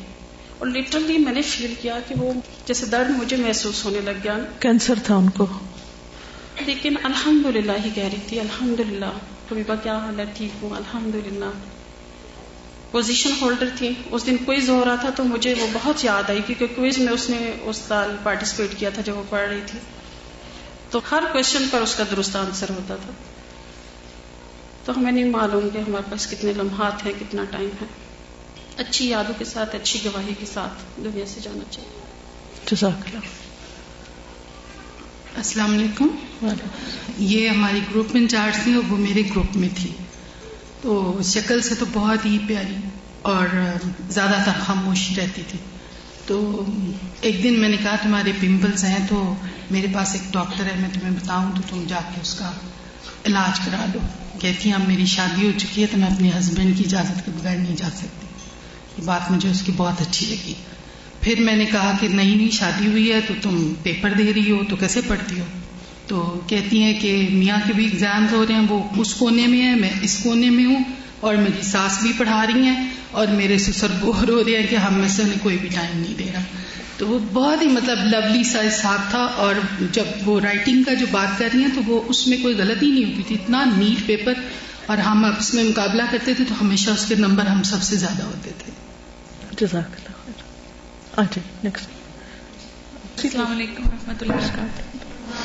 اور 0.63 0.71
لٹرلی 0.71 1.17
میں 1.17 1.33
نے 1.33 1.41
فیل 1.41 1.73
کیا 1.81 1.99
کہ 2.07 2.15
وہ 2.15 2.33
جیسے 2.65 2.85
درد 2.85 3.09
مجھے 3.09 3.37
محسوس 3.37 3.85
ہونے 3.85 4.01
لگ 4.01 4.11
گیا۔ 4.23 4.37
کینسر 4.59 4.93
تھا 5.03 5.15
ان 5.15 5.29
کو۔ 5.29 5.45
لیکن 6.65 6.95
الحمد 7.03 7.55
للہ 7.55 7.71
ہی 7.85 7.89
کہہ 7.95 8.03
رہی 8.03 8.19
تھی 8.27 8.39
الحمد 8.39 8.79
للہ 8.79 9.05
حبیبہ 9.51 9.75
کیا 9.83 9.97
حال 9.97 10.19
ہے؟ 10.19 10.25
ٹھیک 10.37 10.63
ہوں 10.63 10.69
الحمد 10.69 11.15
للہ 11.15 11.45
پوزیشن 12.91 13.29
ہولڈر 13.41 13.69
تھی۔ 13.77 13.91
اس 14.11 14.25
دن 14.25 14.37
کوئز 14.37 14.69
ہو 14.69 14.85
رہا 14.85 14.95
تھا 14.95 15.09
تو 15.09 15.23
مجھے 15.23 15.53
وہ 15.59 15.67
بہت 15.73 16.05
یاد 16.05 16.29
آئی 16.29 16.41
کیونکہ 16.47 16.67
کوئز 16.75 16.97
میں 16.97 17.13
اس 17.13 17.29
نے 17.29 17.51
اس 17.61 17.81
سال 17.87 18.15
پارٹیسپیٹ 18.23 18.69
کیا 18.77 18.89
تھا 18.89 19.01
جب 19.01 19.17
وہ 19.17 19.23
پڑھ 19.29 19.49
رہی 19.49 19.61
تھی۔ 19.65 19.79
تو 20.89 20.99
ہر 21.11 21.23
کوشچن 21.33 21.65
پر 21.71 21.81
اس 21.81 21.95
کا 21.95 22.03
درست 22.11 22.35
آنسر 22.35 22.69
ہوتا 22.69 22.95
تھا۔ 22.95 23.11
تو 24.85 24.97
ہمیں 24.97 25.11
نہیں 25.11 25.29
معلوم 25.29 25.69
کہ 25.69 25.77
ہمارے 25.77 26.11
پاس 26.11 26.27
کتنے 26.27 26.53
لمحات 26.53 27.05
ہیں 27.05 27.13
کتنا 27.19 27.43
ٹائم 27.51 27.69
ہے۔ 27.81 28.02
اچھی 28.77 29.09
یادوں 29.09 29.33
کے 29.37 29.45
ساتھ 29.45 29.75
اچھی 29.75 29.99
گواہی 30.05 30.33
کے 30.39 30.45
ساتھ 30.53 31.03
دنیا 31.03 31.25
سے 31.27 31.39
جانا 31.43 31.63
چاہیے۔ 31.69 31.99
جزاک 32.71 33.05
اللہ۔ 33.05 33.19
السلام 35.37 35.73
علیکم۔ 35.73 36.07
یہ 37.17 37.49
ہماری 37.49 37.79
گروپ 37.89 38.07
انچارج 38.13 38.63
تھی 38.63 38.73
اور 38.73 38.91
وہ 38.91 38.97
میرے 38.97 39.21
گروپ 39.21 39.55
میں 39.55 39.69
تھی۔ 39.77 39.91
تو 40.81 41.19
شکل 41.23 41.61
سے 41.61 41.75
تو 41.75 41.85
بہت 41.93 42.25
ہی 42.25 42.37
پیاری 42.47 42.75
اور 43.21 43.47
زیادہ 44.09 44.41
تر 44.45 44.51
خاموشی 44.65 45.15
رہتی 45.15 45.41
تھی۔ 45.47 45.59
تو 46.25 46.65
ایک 47.21 47.43
دن 47.43 47.59
میں 47.59 47.69
نے 47.69 47.77
کہا 47.77 47.95
تمہارے 47.95 48.31
پمپلز 48.41 48.83
ہیں 48.83 49.07
تو 49.09 49.35
میرے 49.71 49.87
پاس 49.93 50.13
ایک 50.13 50.33
ڈاکٹر 50.33 50.63
ہے 50.65 50.71
میں 50.77 50.89
تمہیں 50.93 51.11
بتاؤں 51.11 51.51
تو 51.55 51.61
تم 51.69 51.83
جا 51.87 51.99
کے 52.15 52.21
اس 52.21 52.35
کا 52.35 52.51
علاج 53.25 53.59
کرا 53.59 53.85
لو 53.93 53.99
کہتی 54.39 54.69
ہیں 54.69 54.75
اب 54.75 54.87
میری 54.87 55.05
شادی 55.05 55.47
ہو 55.47 55.51
چکی 55.59 55.81
ہے 55.81 55.87
تو 55.87 55.97
میں 55.97 56.07
اپنے 56.07 56.31
ہسبینڈ 56.39 56.77
کی 56.77 56.83
اجازت 56.85 57.25
کے 57.25 57.31
بغیر 57.35 57.57
نہیں 57.57 57.75
جا 57.75 57.89
سکتی۔ 57.97 58.22
یہ 58.97 59.03
بات 59.05 59.31
مجھے 59.31 59.49
اس 59.49 59.61
کی 59.61 59.71
بہت 59.77 60.01
اچھی 60.01 60.25
لگی۔ 60.25 60.53
پھر 61.21 61.33
میں 61.39 61.55
نے 61.55 61.65
کہا 61.65 61.97
کہ 62.01 62.07
نئی 62.07 62.35
نئی 62.35 62.49
شادی 62.49 62.87
ہوئی 62.87 63.11
ہے 63.11 63.19
تو 63.27 63.33
تم 63.41 63.73
پیپر 63.83 64.09
دے 64.17 64.33
رہی 64.35 64.51
ہو، 64.51 64.63
تو 64.69 64.75
کیسے 64.75 65.01
پڑھتی 65.07 65.39
ہو؟ 65.39 65.45
تو 66.07 66.41
کہتی 66.47 66.83
ہیں 66.83 66.93
کہ 66.99 67.27
میاں 67.31 67.57
کے 67.67 67.73
بھی 67.73 67.83
ایگزام 67.85 68.27
ہو 68.31 68.45
رہے 68.49 68.55
ہیں، 68.55 68.65
وہ 68.69 68.83
اس 68.97 69.13
کونے 69.13 69.47
میں 69.47 69.61
ہے 69.61 69.75
میں 69.75 69.89
اس 70.01 70.19
کونے 70.23 70.49
میں 70.49 70.65
ہوں 70.65 70.83
اور 71.19 71.35
میری 71.35 71.61
ساس 71.61 72.01
بھی 72.01 72.11
پڑھا 72.17 72.45
رہی 72.47 72.61
ہیں 72.61 72.89
اور 73.11 73.27
میرے 73.27 73.57
سسر 73.57 73.87
بور 73.99 74.27
ہو 74.27 74.43
رہے 74.47 74.59
ہیں 74.59 74.67
کہ 74.67 74.75
ہم 74.75 74.93
میں 74.93 75.09
سے 75.09 75.21
انہیں 75.23 75.39
کوئی 75.41 75.57
بھی 75.61 75.69
ٹائم 75.69 75.99
نہیں 75.99 76.13
دے 76.17 76.25
رہا۔ 76.33 76.41
تو 76.97 77.07
وہ 77.07 77.19
بہت 77.33 77.61
ہی 77.61 77.67
مطلب 77.67 77.97
لولی 78.03 78.43
سا 78.43 78.59
حساب 78.67 78.99
تھا 79.09 79.19
اور 79.19 79.55
جب 79.91 80.03
وہ 80.25 80.39
رائٹنگ 80.39 80.83
کا 80.83 80.93
جو 80.93 81.05
بات 81.11 81.39
کر 81.39 81.49
رہی 81.53 81.61
ہیں 81.61 81.69
تو 81.75 81.81
وہ 81.87 82.01
اس 82.07 82.27
میں 82.27 82.37
کوئی 82.41 82.55
غلطی 82.55 82.91
نہیں 82.91 83.05
ہوتی 83.05 83.23
تھی۔ 83.23 83.35
اتنا 83.35 83.63
نیٹ 83.77 84.07
پیپر 84.07 84.33
اور 84.85 84.97
ہم 84.97 85.25
اس 85.25 85.53
میں 85.53 85.63
مقابلہ 85.63 86.03
کرتے 86.11 86.33
تھے 86.33 86.43
تو 86.43 86.55
ہمیشہ 86.61 86.89
اس 86.89 87.05
کے 87.05 87.15
نمبر 87.15 87.45
ہم 87.45 87.63
سب 87.63 87.83
سے 87.83 87.95
زیادہ 87.95 88.23
ہوتے 88.23 88.51
تھے۔ 88.57 88.82
جزاک 89.57 90.09
اللہ 91.17 91.67
السلام 91.67 93.51
علیکم 93.51 93.87
و 93.87 93.91
رحمۃ 93.91 94.13
اللہ 94.21 94.33
وبرکاتہ۔ 94.33 94.97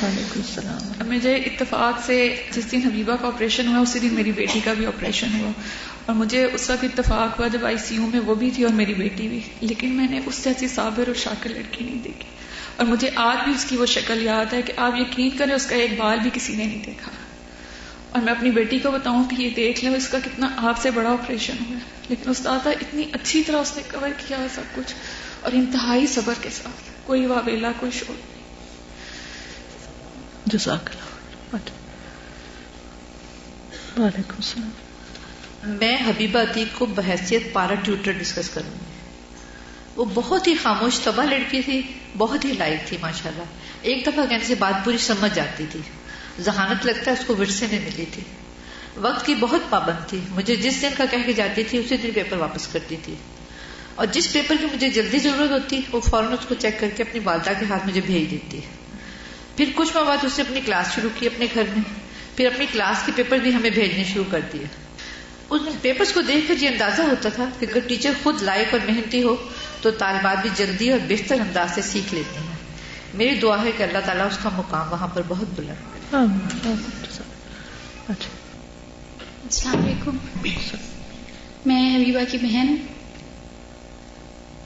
وعلیکم 0.04 0.40
السلام۔ 0.40 1.08
مجھے 1.08 1.34
اتفاق 1.34 2.06
سے 2.06 2.36
جس 2.52 2.72
دن 2.72 2.80
حبیبہ 2.84 3.16
کا 3.20 3.26
آپریشن 3.26 3.66
ہوا 3.68 3.78
اسی 3.78 3.98
دن 3.98 4.14
میری 4.14 4.32
بیٹی 4.32 4.60
کا 4.64 4.72
بھی 4.72 4.86
آپریشن 4.86 5.26
ہوا۔ 5.40 5.50
اور 6.06 6.16
مجھے 6.16 6.44
اس 6.44 6.70
وقت 6.70 6.84
اتفاق 6.84 7.38
ہوا 7.38 7.48
جب 7.48 7.66
آئی 7.66 7.76
سی 7.76 7.94
یو 7.94 8.06
میں 8.06 8.20
وہ 8.20 8.34
بھی 8.34 8.50
تھی 8.50 8.64
اور 8.64 8.72
میری 8.72 8.94
بیٹی 8.94 9.28
بھی۔ 9.28 9.40
لیکن 9.60 9.88
میں 9.90 10.08
نے 10.10 10.20
اس 10.26 10.44
جیسی 10.44 10.68
صابر 10.68 11.06
اور 11.06 11.14
شاکر 11.14 11.50
لڑکی 11.50 11.84
نہیں 11.84 12.02
دیکھی۔ 12.04 12.28
اور 12.76 12.86
مجھے 12.86 13.10
آج 13.14 13.44
بھی 13.44 13.52
اس 13.52 13.64
کی 13.64 13.76
وہ 13.76 13.86
شکل 13.86 14.22
یاد 14.22 14.52
ہے 14.52 14.62
کہ 14.62 14.72
آپ 14.76 14.92
یقین 14.96 15.30
کریں 15.30 15.54
اس 15.54 15.66
کا 15.66 15.76
ایک 15.76 15.98
بال 15.98 16.18
بھی 16.18 16.30
کسی 16.34 16.54
نے 16.56 16.64
نہیں 16.64 16.84
دیکھا۔ 16.86 17.10
اور 18.12 18.22
میں 18.22 18.32
اپنی 18.32 18.50
بیٹی 18.50 18.78
کو 18.78 18.90
بتاؤں 18.90 19.24
کہ 19.24 19.42
یہ 19.42 19.50
دیکھ 19.50 19.84
لیں 19.84 19.94
اس 19.94 20.08
کا 20.08 20.18
کتنا 20.18 20.48
آپ 20.56 20.82
سے 20.82 20.90
بڑا 20.90 21.10
آپریشن 21.10 21.54
ہوا 21.68 21.78
لیکن 22.08 22.30
استاد 22.30 22.66
اتنی 22.66 23.04
اچھی 23.12 23.42
طرح 23.42 23.56
اس 23.56 23.76
نے 23.76 23.82
کور 23.92 24.08
کیا 24.26 24.46
سب 24.54 24.62
کچھ 24.74 24.94
اور 25.40 25.52
انتہائی 25.52 26.06
صبر 26.06 26.34
کے 26.42 26.50
ساتھ۔ 26.50 27.06
کوئی 27.06 27.26
واویلا 27.26 27.72
کوئی 27.80 27.92
شور۔ 27.92 28.14
جزاک 30.46 30.90
اللہ 30.90 31.70
وعلیکم 34.00 34.34
السلام۔ 34.36 34.70
میں 35.62 35.96
حبیبہ 36.06 36.38
عتیق 36.38 36.78
کو 36.78 36.86
بحیثیت 36.86 37.52
پارا 37.52 37.74
ٹیوٹر 37.74 38.12
ڈسکس 38.12 38.50
کروں 38.50 38.70
گی۔ 38.70 38.84
وہ 39.96 40.04
بہت 40.14 40.46
ہی 40.46 40.54
خاموش 40.54 41.00
تباہ 41.00 41.26
لڑکی 41.26 41.62
تھی 41.62 41.82
بہت 42.18 42.44
ہی 42.44 42.52
لائق 42.52 42.88
تھی 42.88 42.96
ماشاء 43.00 43.30
اللہ 43.30 43.42
ایک 43.82 44.06
دفعہ 44.06 44.26
کہنے 44.26 44.44
سے 44.44 44.54
بات 44.54 44.84
پوری 44.84 44.98
سمجھ 44.98 45.34
جاتی 45.34 45.64
تھی۔ 45.70 45.80
ذہانت 46.40 46.86
لگتا 46.86 47.10
ہے، 47.10 47.16
اس 47.20 47.26
کو 47.26 47.36
ورثے 47.36 47.66
میں 47.70 47.80
ملی 47.80 48.04
تھی۔ 48.12 48.22
وقت 48.96 49.26
کی 49.26 49.34
بہت 49.34 49.60
پابند 49.70 50.08
تھی۔ 50.08 50.20
مجھے 50.30 50.56
جس 50.56 50.82
دن 50.82 50.88
کا 50.96 51.04
کہہ 51.10 51.26
کے 51.26 51.32
جاتی 51.32 51.64
تھی، 51.64 51.78
اسی 51.78 51.96
دن 51.96 52.10
پیپر 52.14 52.36
واپس 52.36 52.66
کرتی 52.66 52.96
تھی۔ 53.04 53.14
اور 53.94 54.06
جس 54.06 54.32
پیپر 54.32 54.54
کی 54.60 54.66
مجھے 54.66 54.88
جلدی 54.88 55.18
ضرورت 55.18 55.50
ہوتی، 55.50 55.80
وہ 55.92 56.00
فوراً 56.00 56.32
اس 56.32 56.46
کو 56.48 56.54
چیک 56.54 56.80
کر 56.80 56.88
کے 56.96 57.02
اپنی 57.02 57.20
والدہ 57.24 57.50
کے 57.60 57.66
ہاتھ 57.70 57.86
مجھے 57.86 58.00
بھیج 58.06 58.30
دیتی۔ 58.30 58.60
پھر 59.56 59.64
کچھ 59.74 59.88
ماہ 59.94 60.04
بعد 60.04 60.24
اس 60.24 60.38
نے 60.38 60.44
اپنی 60.46 60.60
کلاس 60.66 60.94
شروع 60.94 61.10
کی 61.14 61.26
اپنے 61.26 61.46
گھر 61.54 61.62
میں۔ 61.76 61.82
پھر 62.36 62.46
اپنی 62.46 62.66
کلاس 62.72 63.06
کے 63.06 63.12
پیپر 63.16 63.38
بھی 63.38 63.54
ہمیں 63.54 63.70
بھیجنے 63.70 64.04
شروع 64.04 64.24
کر 64.30 64.40
دیے 64.52 64.64
اس 65.50 65.60
پیپرز 65.82 66.12
کو 66.12 66.20
دیکھ 66.20 66.48
کر 66.48 66.54
یہ 66.60 66.68
اندازہ 66.68 67.02
ہوتا 67.02 67.28
تھا 67.28 67.44
کہ 67.58 67.66
اگر 67.70 67.80
ٹیچر 67.80 68.10
خود 68.22 68.42
لائق 68.42 68.68
اور 68.72 68.80
محنتی 68.86 69.22
ہو، 69.22 69.36
تو 69.82 69.90
طالبات 69.90 70.42
بھی 70.42 70.50
جلدی 70.54 70.90
اور 70.90 71.00
بہتر 71.08 71.40
انداز 71.40 71.74
سے 71.74 71.82
سیکھ 71.82 72.14
لیتے 72.14 72.38
ہیں۔ 72.38 72.56
میری 73.14 73.34
دعا 73.34 73.64
ہے 73.64 73.70
کہ 73.76 73.82
اللہ 73.82 73.98
تعالیٰ 74.04 74.26
اس 74.26 74.38
کا 74.42 74.48
مقام 74.52 74.92
وہاں 74.92 75.08
پر 75.08 75.22
بہت 75.28 75.48
بلند 75.56 75.97
اچھا۔ 76.12 77.22
السلام 78.08 79.84
علیکم۔ 79.84 80.16
میں 81.66 81.96
حبیبہ 81.96 82.20
کی 82.30 82.38
بہن 82.38 82.76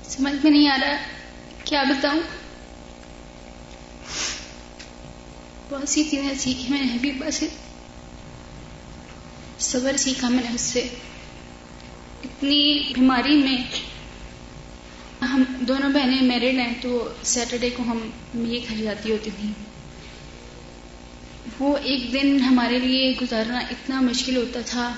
سمجھ 0.04 0.34
میں 0.42 0.50
نہیں 0.50 0.68
آ 0.68 0.76
رہا 0.80 0.96
کیا 1.64 1.82
بتاؤں۔ 1.82 2.20
بہت 5.70 5.88
سی 5.88 6.04
چیزیں 6.04 6.34
سیکھی 6.38 6.66
میں 6.68 6.82
نے 6.82 6.92
حبیبہ 6.94 7.30
سے۔ 7.30 7.48
صبر 9.58 9.96
سیکھا 9.96 10.28
میں 10.28 10.42
نے 10.44 10.54
اس 10.54 10.60
سے۔ 10.60 10.80
اتنی 12.24 12.92
بیماری 12.94 13.36
میں 13.36 13.56
ہم 15.24 15.42
دونوں 15.60 15.88
بہنیں 15.88 16.22
میرڈ 16.22 16.58
ہیں 16.58 16.74
تو 16.80 17.12
سیٹرڈے 17.22 17.70
کو 17.70 17.82
ہم 17.82 18.10
یہ 18.34 18.60
گھر 18.68 18.76
جاتی 18.82 19.12
ہوتی 19.12 19.30
تھی 19.40 19.48
وہ 21.62 21.76
ایک 21.76 22.12
دن 22.12 22.40
ہمارے 22.40 22.78
لیے 22.78 23.14
گزارنا 23.22 23.58
اتنا 23.58 24.00
مشکل 24.00 24.36
ہوتا 24.36 24.60
تھا 24.66 24.94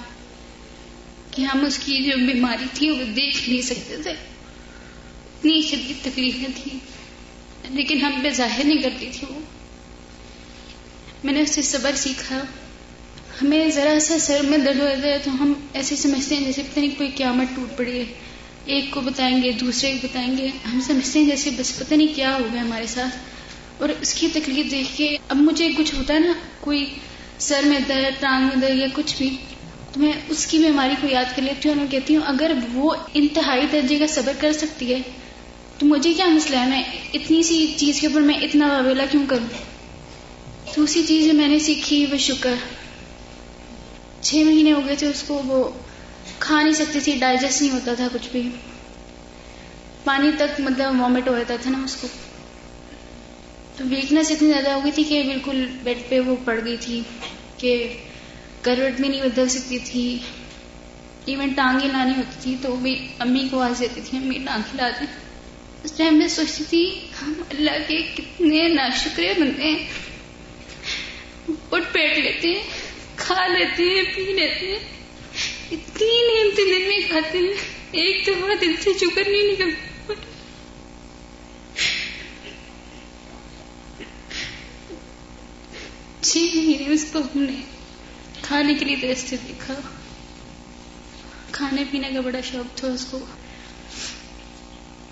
کہ 1.30 1.42
ہم 1.42 1.64
اس 1.64 1.78
کی 1.78 2.02
جو 2.02 2.10
بیماری 2.26 2.64
تھی 2.72 2.90
وہ 2.90 3.04
دیکھ 3.16 3.50
نہیں 3.50 3.62
سکتے 3.62 3.96
تھے۔ 4.02 4.10
اتنی 4.10 5.62
شدید 5.62 6.04
تکلیفیں 6.04 6.48
تھیں 6.62 6.78
لیکن 7.74 8.00
ہم 8.00 8.20
پہ 8.22 8.30
ظاہر 8.30 8.64
نہیں 8.64 8.78
کرتی 8.78 9.10
تھی 9.12 9.26
وہ۔ 9.30 9.40
میں 11.24 11.32
نے 11.32 11.40
اس 11.40 11.50
سے 11.50 11.62
صبر 11.62 11.90
سیکھا۔ 11.96 12.42
ہمیں 13.42 13.68
ذرا 13.68 14.00
سا 14.00 14.18
سر 14.18 14.40
میں 14.42 14.58
درد 14.58 14.80
ہو 14.80 14.88
جائے 15.02 15.18
تو 15.24 15.30
ہم 15.30 15.52
ایسے 15.72 15.96
سمجھتے 15.96 16.34
ہیں 16.34 16.44
جیسے 16.44 16.62
پتہ 16.62 16.80
نہیں 16.80 16.98
کوئی 16.98 17.10
قیامت 17.14 17.56
ٹوٹ 17.56 17.78
پڑی 17.78 17.98
ہے 17.98 18.04
ایک 18.64 18.84
کو 18.90 19.00
بتائیں 19.00 19.42
گے، 19.42 19.52
دوسرے 19.52 19.92
کو 19.92 20.06
بتائیں 20.06 20.38
گے۔ 20.38 20.48
ہم 20.72 20.80
سمجھتے 20.86 21.18
ہیں 21.18 21.26
جیسے 21.26 21.50
بس 21.50 21.78
پتہ 21.78 21.94
نہیں 21.94 22.16
کیا 22.16 22.34
ہو 22.34 22.48
گیا 22.52 22.62
ہمارے 22.62 22.86
ساتھ۔ 22.86 23.33
اور 23.78 23.88
اس 24.00 24.14
کی 24.14 24.28
تکلیف 24.32 24.70
دیکھ 24.70 24.96
کے 24.96 25.16
اب 25.28 25.36
مجھے 25.36 25.68
کچھ 25.76 25.94
ہوتا 25.94 26.14
ہے 26.14 26.18
نا، 26.18 26.32
کوئی 26.60 26.94
سر 27.38 27.60
میں 27.64 27.80
درد، 27.88 28.20
ٹانگ 28.20 28.44
میں 28.44 28.56
درد 28.56 28.78
یا 28.78 28.86
کچھ 28.94 29.16
بھی، 29.16 29.36
تو 29.92 30.00
میں 30.00 30.12
اس 30.28 30.46
کی 30.46 30.58
بیماری 30.58 30.94
کو 31.00 31.06
یاد 31.06 31.36
کر 31.36 31.42
لیتی 31.42 31.68
ہوں 31.68 31.76
اور 31.76 31.86
کہتی 31.90 32.16
ہوں، 32.16 32.22
اگر 32.26 32.52
وہ 32.72 32.94
انتہائی 33.14 33.66
درجے 33.72 33.98
کا 33.98 34.06
صبر 34.06 34.32
کر 34.38 34.52
سکتی 34.52 34.94
ہے، 34.94 35.00
تو 35.78 35.86
مجھے 35.86 36.14
کیا 36.14 36.26
مسئلہ 36.26 36.56
ہے؟ 36.56 36.66
میں 36.66 36.82
اتنی 37.14 37.42
سی 37.42 37.74
چیز 37.76 38.00
کے 38.00 38.06
اوپر 38.06 38.20
میں 38.20 38.34
اتنا 38.34 38.66
واویلا 38.66 39.04
کیوں 39.10 39.26
کروں؟ 39.28 39.46
دوسری 40.76 41.02
چیز 41.02 41.32
میں 41.32 41.48
نے 41.48 41.58
سیکھی، 41.58 42.06
وہ 42.06 42.16
شکر 42.16 42.54
چھ 44.20 44.34
مہینے 44.34 44.72
ہو 44.72 44.80
گئے 44.86 44.96
تھے، 44.96 45.06
اس 45.06 45.24
کو 45.26 45.42
وہ 45.46 45.70
کھا 46.38 46.62
نہیں 46.62 46.74
سکتی 46.74 47.00
تھی، 47.00 47.16
ڈائجسٹ 47.18 47.62
نہیں 47.62 47.72
ہوتا 47.72 47.94
تھا 47.94 48.08
کچھ 48.12 48.28
بھی۔ 48.32 48.50
پانی 50.04 50.30
تک 50.38 50.60
مطلب 50.60 51.00
وامٹ 51.00 51.28
ہو 51.28 51.36
جاتا 51.36 51.56
تھا 51.62 51.70
نا 51.70 51.78
اس 51.84 51.96
کو۔ 51.96 52.08
تو 53.76 53.84
ویکنیس 53.90 54.30
اتنی 54.30 54.48
زیادہ 54.48 54.70
ہو 54.70 54.80
گئی 54.84 54.92
تھی 54.92 55.04
کہ 55.04 55.22
بالکل 55.22 55.66
بیڈ 55.82 55.98
پہ 56.08 56.20
وہ 56.20 56.36
پڑ 56.44 56.60
گئی 56.64 56.76
تھی 56.80 57.00
کہ 57.56 57.92
کروٹ 58.62 59.00
میں 59.00 59.08
نہیں 59.08 59.22
بدل 59.22 59.48
سکتی 59.48 59.78
تھی۔ 59.78 60.18
ایون 61.24 61.48
ٹانگیں 61.48 61.88
لانی 61.88 62.12
ہوتی 62.16 62.36
تھی 62.42 62.56
تو 62.62 62.76
بھی 62.76 63.08
امی 63.18 63.48
کو 63.50 63.60
آواز 63.60 63.80
دیتی 63.80 64.00
تھی، 64.04 64.18
امی 64.18 64.38
ٹانگیں 64.38 64.76
لا 64.76 64.88
دیں 64.88 65.06
اس 65.84 65.92
ٹائم 65.92 66.18
میں 66.18 66.28
سوچتی 66.28 66.64
تھی، 66.70 67.00
ہم 67.22 67.32
اللہ 67.50 67.70
کے 67.88 67.98
کتنے 68.14 68.68
ناشکرے 68.68 69.34
بندے 69.38 69.62
ہیں۔ 69.62 69.78
اٹھ 71.72 71.92
بیٹھ 71.92 72.18
لیتے 72.18 72.48
ہیں 72.48 72.62
کھا 73.16 73.46
لیتے 73.46 73.82
ہیں 73.82 74.02
پی 74.16 74.22
لیتے۔ 74.22 74.66
ہیں 74.66 74.78
اتنی 75.72 76.26
نیمتی 76.26 76.74
دن 76.74 76.88
میں 76.88 76.98
کھاتے 77.08 77.38
ہیں 77.38 77.52
ایک 77.90 78.22
دفعہ 78.26 78.54
دل 78.60 78.72
سے 78.80 78.90
شکر 79.00 79.22
نہیں 79.28 79.52
نکلتا۔ 79.52 79.83
چھ 86.84 86.90
اس 86.90 87.06
کو 87.12 87.18
ہم 87.18 87.42
نے 87.42 87.60
کھانے 88.42 88.74
کے 88.74 88.84
لیے 88.84 88.96
دیش 88.96 89.30
دیکھا۔ 89.30 89.74
کھانے 91.52 91.84
پینے 91.90 92.08
کا 92.14 92.20
بڑا 92.20 92.40
شوق 92.40 92.78
تھا 92.78 92.88
اس 92.88 93.06
کو۔ 93.10 93.18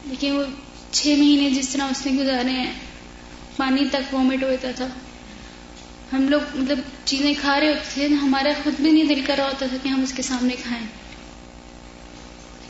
لیکن 0.06 0.32
وہ 0.32 0.44
چھ 0.90 1.06
مہینے 1.06 1.50
جس 1.50 1.68
طرح 1.68 1.82
اس 1.82 2.06
نے 2.06 2.22
گزارے 2.22 2.50
ہیں، 2.50 2.72
پانی 3.56 3.88
تک 3.88 4.14
وامٹ 4.14 4.42
ہوتا 4.42 4.70
تھا۔ 4.70 4.86
ہم 6.12 6.28
لوگ 6.28 6.40
مطلب 6.54 6.78
چیزیں 7.04 7.34
کھا 7.40 7.60
رہے 7.60 7.68
ہوتے 7.68 7.90
تھے، 7.94 8.06
ہمارا 8.06 8.48
خود 8.64 8.80
بھی 8.80 8.90
نہیں 8.90 9.04
دل 9.04 9.20
کر 9.26 9.34
رہا 9.38 9.44
ہوتا 9.44 9.66
تھا 9.66 9.76
کہ 9.82 9.88
ہم 9.88 10.02
اس 10.02 10.12
کے 10.12 10.22
سامنے 10.22 10.54
کھائیں۔ 10.62 10.86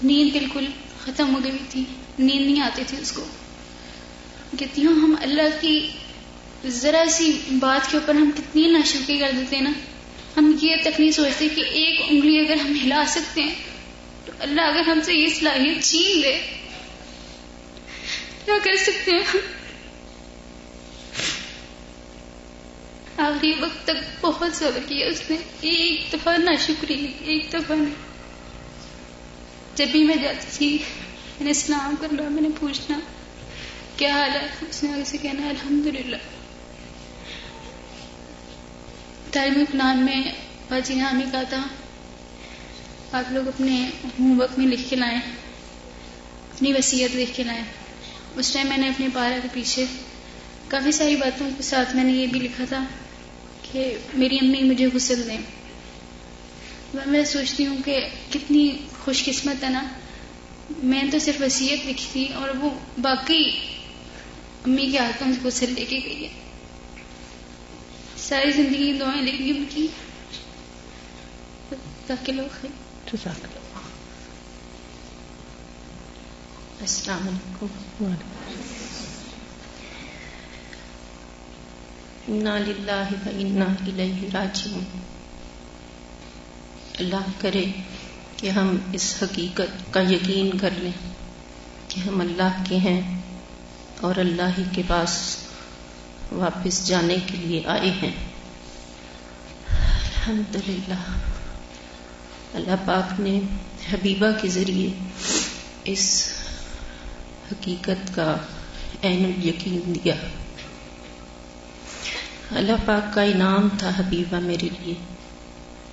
نیند 0.03 0.33
بالکل 0.33 0.67
ختم 1.05 1.35
ہو 1.35 1.45
گئی 1.45 1.59
تھی، 1.69 1.85
نیند 2.19 2.47
نہیں 2.47 2.61
آتی 2.61 2.83
تھی 2.87 2.99
اس 2.99 3.13
کو۔ 3.13 3.25
کہتی 4.59 4.87
ہوں 4.87 4.95
ہم 4.95 5.15
اللہ 5.21 5.61
کی 5.61 5.89
ذرا 6.67 7.05
سی 7.11 7.41
بات 7.51 7.91
کے 7.91 7.97
اوپر 7.97 8.15
ہم 8.15 8.31
کتنی 8.37 8.67
ناشکی 8.67 9.19
کر 9.19 9.31
دیتے 9.37 9.57
ہیں 9.57 9.63
نا؟ 9.63 9.73
ہم 10.37 10.57
یہ 10.63 10.77
تک 10.83 11.01
نہیں 11.01 11.11
سوچتے 11.11 11.49
کہ 11.49 11.61
ایک 11.61 12.01
انگلی 12.09 12.39
اگر 12.39 12.57
ہم 12.57 12.73
ہلا 12.85 13.05
سکتے 13.09 13.43
ہیں، 13.43 13.55
تو 14.25 14.33
اللہ 14.39 14.61
اگر 14.61 14.81
ہم 14.81 15.01
سے 15.05 15.15
یہ 15.15 15.29
صلاحیت 15.35 15.85
چھین 15.85 16.21
لے، 16.21 16.41
کیا 18.45 18.55
کر 18.63 18.77
سکتے 18.77 19.11
ہیں 19.11 19.41
آخری 23.17 23.53
وقت 23.61 23.85
تک 23.85 24.21
بہت 24.21 24.57
صبر 24.57 24.79
کیا 24.89 25.07
اس 25.07 25.23
نے، 25.31 25.37
ایک 25.61 26.13
دفعہ 26.13 26.37
نہ 26.37 26.51
شکری 26.61 27.07
ایک 27.21 27.53
دفعہ 27.53 27.77
نہیں۔ 27.77 27.95
جب 29.75 29.87
بھی 29.93 30.05
میں 30.05 30.17
جاتی 30.17 30.47
تھی، 30.53 30.69
میں 30.69 31.45
نے 31.45 31.51
اسلام 31.51 31.95
کرنا 32.01 32.29
میں 32.29 32.43
نے 32.43 32.49
پوچھنا، 32.61 32.99
کیا 33.97 34.13
حال 34.13 34.31
ہے؟ 34.31 34.47
اس 34.69 34.83
نے 34.83 34.93
آگے 34.93 35.05
سے 35.05 35.19
کہنا 35.19 35.49
الحمد 35.49 35.87
للہ 35.87 36.17
تعلیم 39.33 39.65
پلان 39.71 40.05
میں 40.05 40.23
باجی 40.69 40.95
نے 40.95 41.01
ہمیں 41.01 41.27
کہا 41.33 41.43
تھا 41.43 41.63
آپ 43.13 43.33
لوگ 43.33 43.49
اپنے 43.49 43.91
ہوم 44.05 44.41
ورک 44.41 44.59
میں 44.59 44.67
لکھ 44.67 44.91
کے 44.91 44.97
لائیں۔ 44.97 45.19
اپنی 46.55 46.73
وصیت 46.73 47.17
لکھ 47.17 47.37
کے 47.37 47.43
لائیں۔ 47.43 47.63
اس 48.37 48.53
ٹائم 48.53 48.69
میں 48.69 48.79
نے 48.79 48.89
اپنے 48.89 49.09
پارا 49.15 49.39
کے 49.43 49.49
پیچھے 49.53 49.85
کافی 50.69 50.93
ساری 50.93 51.17
باتوں 51.17 51.51
کے 51.57 51.63
ساتھ 51.63 51.97
میں 51.97 52.05
نے 52.05 52.13
یہ 52.13 52.27
بھی 52.27 52.41
لکھا 52.41 52.65
تھا 52.69 52.85
کہ 53.73 53.97
میری 54.15 54.37
امی 54.37 54.63
مجھے 54.63 54.87
غسل 54.95 55.29
دیں۔ 55.29 55.39
میں 57.07 57.25
سوچتی 57.25 57.67
ہوں 57.67 57.77
کہ 57.85 57.99
کتنی 58.31 58.71
خوش 59.05 59.25
قسمت 59.25 59.65
ہے 59.65 59.69
نا۔ 59.69 59.83
میں 60.83 61.03
تو 61.13 61.19
صرف 61.19 61.43
وصیت 61.43 61.87
لکھی 61.87 62.07
تھی 62.13 62.29
اور 62.35 62.49
وہ 62.49 62.71
باقی 62.99 63.51
امی 64.67 64.89
کے 64.93 64.99
ہاتھوں 64.99 65.33
سے 65.33 65.41
غسل 65.43 65.75
لے 65.75 65.85
کے 65.85 66.01
گئی 66.05 66.25
ہے۔ 66.25 66.42
ساری 68.29 68.51
زندگی 68.51 68.99
دعائیں 68.99 69.23
لیں 69.23 69.39
گی 69.39 69.51
ان 69.51 69.65
کی۔ 69.71 69.87
تاکہ 72.07 72.33
لوگ 72.33 72.67
السلام 76.81 77.29
علیکم۔ 77.29 78.15
انا 82.29 82.59
للہ 82.59 83.27
و 83.27 83.29
انا 83.33 83.65
الیہ 83.65 84.29
راجعون۔ 84.35 84.85
اللہ 86.99 87.41
کرے 87.41 87.65
کہ 88.37 88.51
ہم 88.51 88.77
اس 88.93 89.17
حقیقت 89.23 89.95
کا 89.95 90.01
یقین 90.01 90.59
کر 90.59 90.71
لیں 90.77 91.13
کہ 91.89 92.01
ہم 92.01 92.21
اللہ 92.21 92.63
کے 92.69 92.77
ہیں 92.77 93.21
اور 94.01 94.17
اللہ 94.17 94.49
ہی 94.59 94.63
کے 94.73 94.83
پاس 94.87 95.37
واپس 96.33 96.87
جانے 96.87 97.17
کے 97.27 97.37
لیے 97.37 97.63
آئے 97.67 97.91
ہیں۔ 97.91 98.13
الحمد 99.69 100.57
للہ 100.69 101.19
اللہ 102.55 102.75
پاک 102.87 103.21
نے 103.21 103.41
حبیبہ 103.93 104.43
کے 104.43 104.49
ذریعے 104.49 104.91
اس 105.85 106.33
حقیقت 107.53 108.15
کا 108.15 108.37
عین 109.03 109.33
یقین 109.45 109.95
دیا۔ 109.95 110.15
اللہ 112.51 112.73
پاک 112.85 113.15
کا 113.15 113.23
انعام 113.23 113.69
تھا 113.79 113.91
حبیبہ 113.99 114.41
میرے 114.41 114.69
لیے۔ 114.81 114.95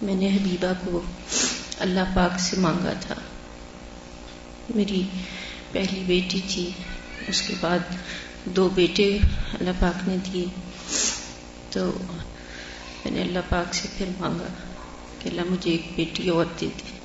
میں 0.01 0.15
نے 0.15 0.27
حبیبہ 0.27 0.73
کو 0.85 1.01
اللہ 1.79 1.99
پاک 2.15 2.39
سے 2.39 2.57
مانگا 2.57 2.93
تھا۔ 3.01 3.15
میری 4.75 5.03
پہلی 5.71 6.03
بیٹی 6.07 6.41
تھی، 6.47 6.71
اس 7.27 7.41
کے 7.41 7.53
بعد 7.61 7.79
دو 8.45 8.69
بیٹے 8.69 9.17
اللہ 9.53 9.69
پاک 9.79 10.07
نے 10.07 10.17
دیے۔ 10.17 10.45
تو 11.69 11.91
میں 13.05 13.11
نے 13.11 13.21
اللہ 13.21 13.39
پاک 13.49 13.75
سے 13.75 13.87
پھر 13.97 14.05
مانگا 14.19 14.47
کہ 15.19 15.29
اللہ 15.29 15.41
مجھے 15.49 15.71
ایک 15.71 15.91
بیٹی 15.95 16.29
اور 16.29 16.45
دے 16.45 16.67
دی 16.77 16.97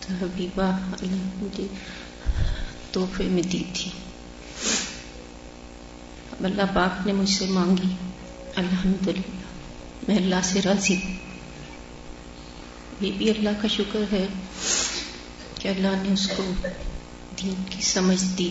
تو 0.00 0.24
حبیبہ 0.24 0.62
اللہ 0.62 1.28
مجھے 1.36 1.66
تحفے 2.92 3.24
میں 3.24 3.42
دی 3.42 3.64
تھی۔ 3.74 3.90
اب 6.32 6.44
اللہ 6.44 6.62
پاک 6.74 7.06
نے 7.06 7.12
مجھ 7.12 7.30
سے 7.30 7.46
مانگی۔ 7.46 7.94
الحمد 8.56 9.08
للہ 9.08 9.46
میں 10.08 10.16
اللہ 10.16 10.40
سے 10.42 10.62
راضی 10.64 10.96
ہوں۔ 10.96 11.16
یہ 13.00 13.12
بھی 13.18 13.30
اللہ 13.30 13.50
کا 13.62 13.68
شکر 13.68 14.00
ہے 14.12 14.26
کہ 15.54 15.68
اللہ 15.68 16.02
نے 16.02 16.12
اس 16.12 16.28
کو 16.36 16.50
دین 17.42 17.54
کی 17.70 17.82
سمجھ 17.82 18.24
دی۔ 18.38 18.50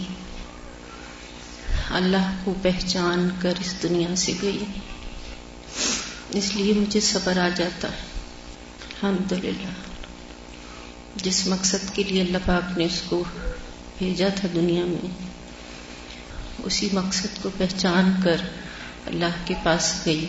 اللہ 1.89 2.35
کو 2.43 2.53
پہچان 2.61 3.29
کر 3.41 3.53
اس 3.59 3.83
دنیا 3.83 4.15
سے 4.15 4.33
گئی۔ 4.41 4.63
اس 6.29 6.55
لیے 6.55 6.73
مجھے 6.73 6.99
صبر 6.99 7.37
آ 7.37 7.49
جاتا 7.55 7.87
ہے۔ 7.87 7.97
الحمد 9.01 9.31
للہ 9.31 9.67
جس 11.15 11.47
مقصد 11.47 11.95
کے 11.95 12.03
لیے 12.03 12.21
اللہ 12.21 12.37
پاک 12.45 12.77
نے 12.77 12.85
اس 12.85 13.01
کو 13.05 13.23
بھیجا 13.97 14.27
تھا 14.35 14.47
دنیا 14.55 14.85
میں، 14.85 15.07
اسی 16.63 16.89
مقصد 16.93 17.27
کو 17.41 17.49
پہچان 17.57 18.11
کر 18.23 18.35
اللہ 19.05 19.45
کے 19.45 19.53
پاس 19.63 19.93
گئی۔ 20.05 20.27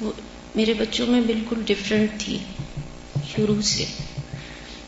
وہ 0.00 0.12
میرے 0.54 0.74
بچوں 0.74 1.06
میں 1.06 1.20
بالکل 1.20 1.62
ڈفرینٹ 1.66 2.10
تھی۔ 2.18 2.38
شروع 3.36 3.62
سے 3.62 3.84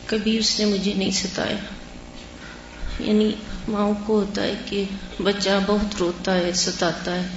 کبھی 0.05 0.37
اس 0.37 0.59
نے 0.59 0.65
مجھے 0.65 0.93
نہیں 0.93 1.11
ستایا۔ 1.11 1.57
یعنی 2.99 3.31
ماؤں 3.67 3.93
کو 4.05 4.19
ہوتا 4.19 4.43
ہے 4.43 4.53
کہ 4.65 4.83
بچہ 5.21 5.49
بہت 5.65 5.95
روتا 5.99 6.33
ہے، 6.35 6.51
ستاتا 6.53 7.15
ہے۔ 7.15 7.27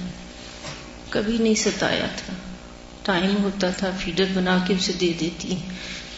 کبھی 1.09 1.37
نہیں 1.37 1.53
ستایا 1.53 2.07
تھا۔ 2.17 2.33
ٹائم 3.03 3.43
ہوتا 3.43 3.69
تھا 3.69 3.89
فیڈر 3.99 4.25
بنا 4.33 4.57
کے 4.67 4.73
اسے 4.73 4.93
دے 4.93 5.13
دیتی۔ 5.19 5.55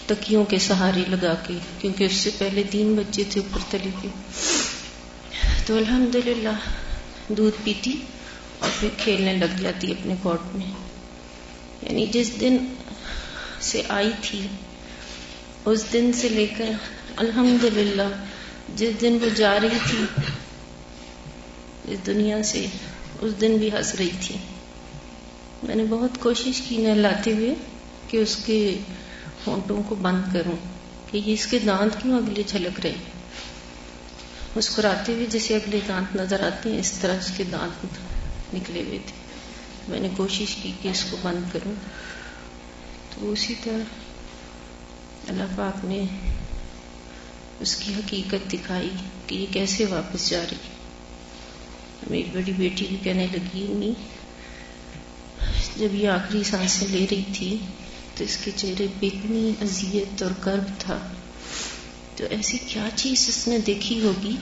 تکیوں 0.06 0.46
کے 0.46 0.60
سہارے 0.60 1.04
لگا 1.08 1.36
کے، 1.48 1.58
کیونکہ 1.80 2.04
اس 2.04 2.14
سے 2.14 2.30
پہلے 2.38 2.64
تین 2.70 2.96
بچے 2.96 3.24
تھے 3.30 3.42
اوپر 3.42 3.60
تلے 3.70 3.90
کے۔ 4.02 4.08
تو 5.66 5.78
الحمد 5.78 6.16
للہ 6.16 6.70
دودھ 7.30 7.62
پیتی 7.64 7.96
اور 8.60 8.70
پھر 8.80 8.90
کھیلنے 8.98 9.34
لگ 9.34 9.62
جاتی 9.62 9.92
اپنے 9.92 10.16
کوٹ 10.22 10.42
میں۔ 10.56 10.72
یعنی 11.82 12.06
جس 12.06 12.32
دن 12.40 12.58
سے 13.60 13.82
آئی 13.88 14.12
تھی، 14.22 14.48
اس 15.66 15.86
دن 15.94 16.12
سے 16.14 16.30
لے 16.30 16.48
کر 16.58 16.72
الحمد 17.16 17.64
للہ 17.64 18.24
جس 18.76 19.02
دن 19.02 19.18
وہ 19.22 19.30
جا 19.36 19.60
رہی 19.60 19.78
تھی، 19.90 20.06
اس 21.88 22.06
دنیا 22.06 22.44
سے 22.44 22.66
اس 23.22 23.42
دن 23.42 23.58
بھی 23.58 23.70
ہنس 23.72 23.96
رہی 23.96 24.10
تھی۔ 24.22 24.36
میں 25.64 25.76
نے 25.76 25.84
بہت 25.90 26.12
کوشش 26.20 26.62
کی 26.62 26.78
نہلاتے 26.78 27.34
ہوئے 27.34 27.56
کہ 28.08 28.18
اس 28.18 28.36
کے 28.46 28.78
ہونٹوں 29.48 29.84
کو 29.84 29.96
بند 29.96 30.34
کروں، 30.34 30.58
کہ 31.12 31.18
یہ 31.18 31.34
اس 31.34 31.48
کے 31.48 31.60
دانت 31.60 32.02
کیوں 32.02 32.18
اگلے 32.18 32.44
چھلک 32.48 32.80
رہے 32.80 32.96
مسکراتے 34.56 35.14
ہوئے 35.14 35.26
جیسے 35.26 35.56
اگلے 35.56 35.80
دانت 35.88 36.16
نظر 36.16 36.46
آتے 36.48 36.72
ہیں، 36.72 36.80
اس 36.80 36.92
طرح 36.92 37.18
اس 37.18 37.32
کے 37.38 37.44
دانت 37.44 37.86
نکلے 38.56 38.84
ہوئے 38.84 38.98
تھے۔ 39.06 39.18
میں 39.88 40.00
نے 40.00 40.10
کوشش 40.18 40.56
کی 40.56 40.72
کہ 40.82 40.90
اس 40.90 41.06
کو 41.10 41.18
بند 41.22 41.54
کروں۔ 41.54 41.74
تو 43.16 43.32
اسی 43.32 43.56
طرح 43.64 43.84
اللہ 45.28 45.44
پاک 45.56 45.86
نے 45.86 46.06
اس 47.60 47.76
کی 47.76 47.94
حقیقت 47.94 48.54
دکھائی 48.54 48.90
کہ 49.28 49.36
یہ 49.36 49.46
کیسے 49.52 49.86
واپس 49.86 50.30
جا 50.30 50.44
رہی 50.52 50.58
میری 52.10 52.30
بڑی 52.34 52.52
بیٹی 52.52 52.86
بھی 52.86 52.98
کہنے 53.04 53.28
لگی، 53.32 53.68
امی، 53.72 53.94
جب 55.76 55.96
یہ 55.96 56.10
آخری 56.10 56.44
سانسیں 56.44 56.88
لے 56.88 57.06
رہی 57.12 57.24
تھی 57.34 57.58
تو 58.16 58.24
اس 58.24 58.38
کے 58.38 58.52
چہرے 58.56 58.88
پہ 59.00 59.06
اتنی 59.06 59.52
اذیت 59.62 60.24
اور 60.24 60.32
کرب 60.42 60.64
تھا۔ 60.80 61.08
تو 62.16 62.26
ایسی 62.30 62.58
کیا 62.58 62.90
چیز 62.96 63.26
اس 63.28 63.48
نے 63.48 63.58
دیکھی 63.58 64.02
ہوگی 64.02 64.36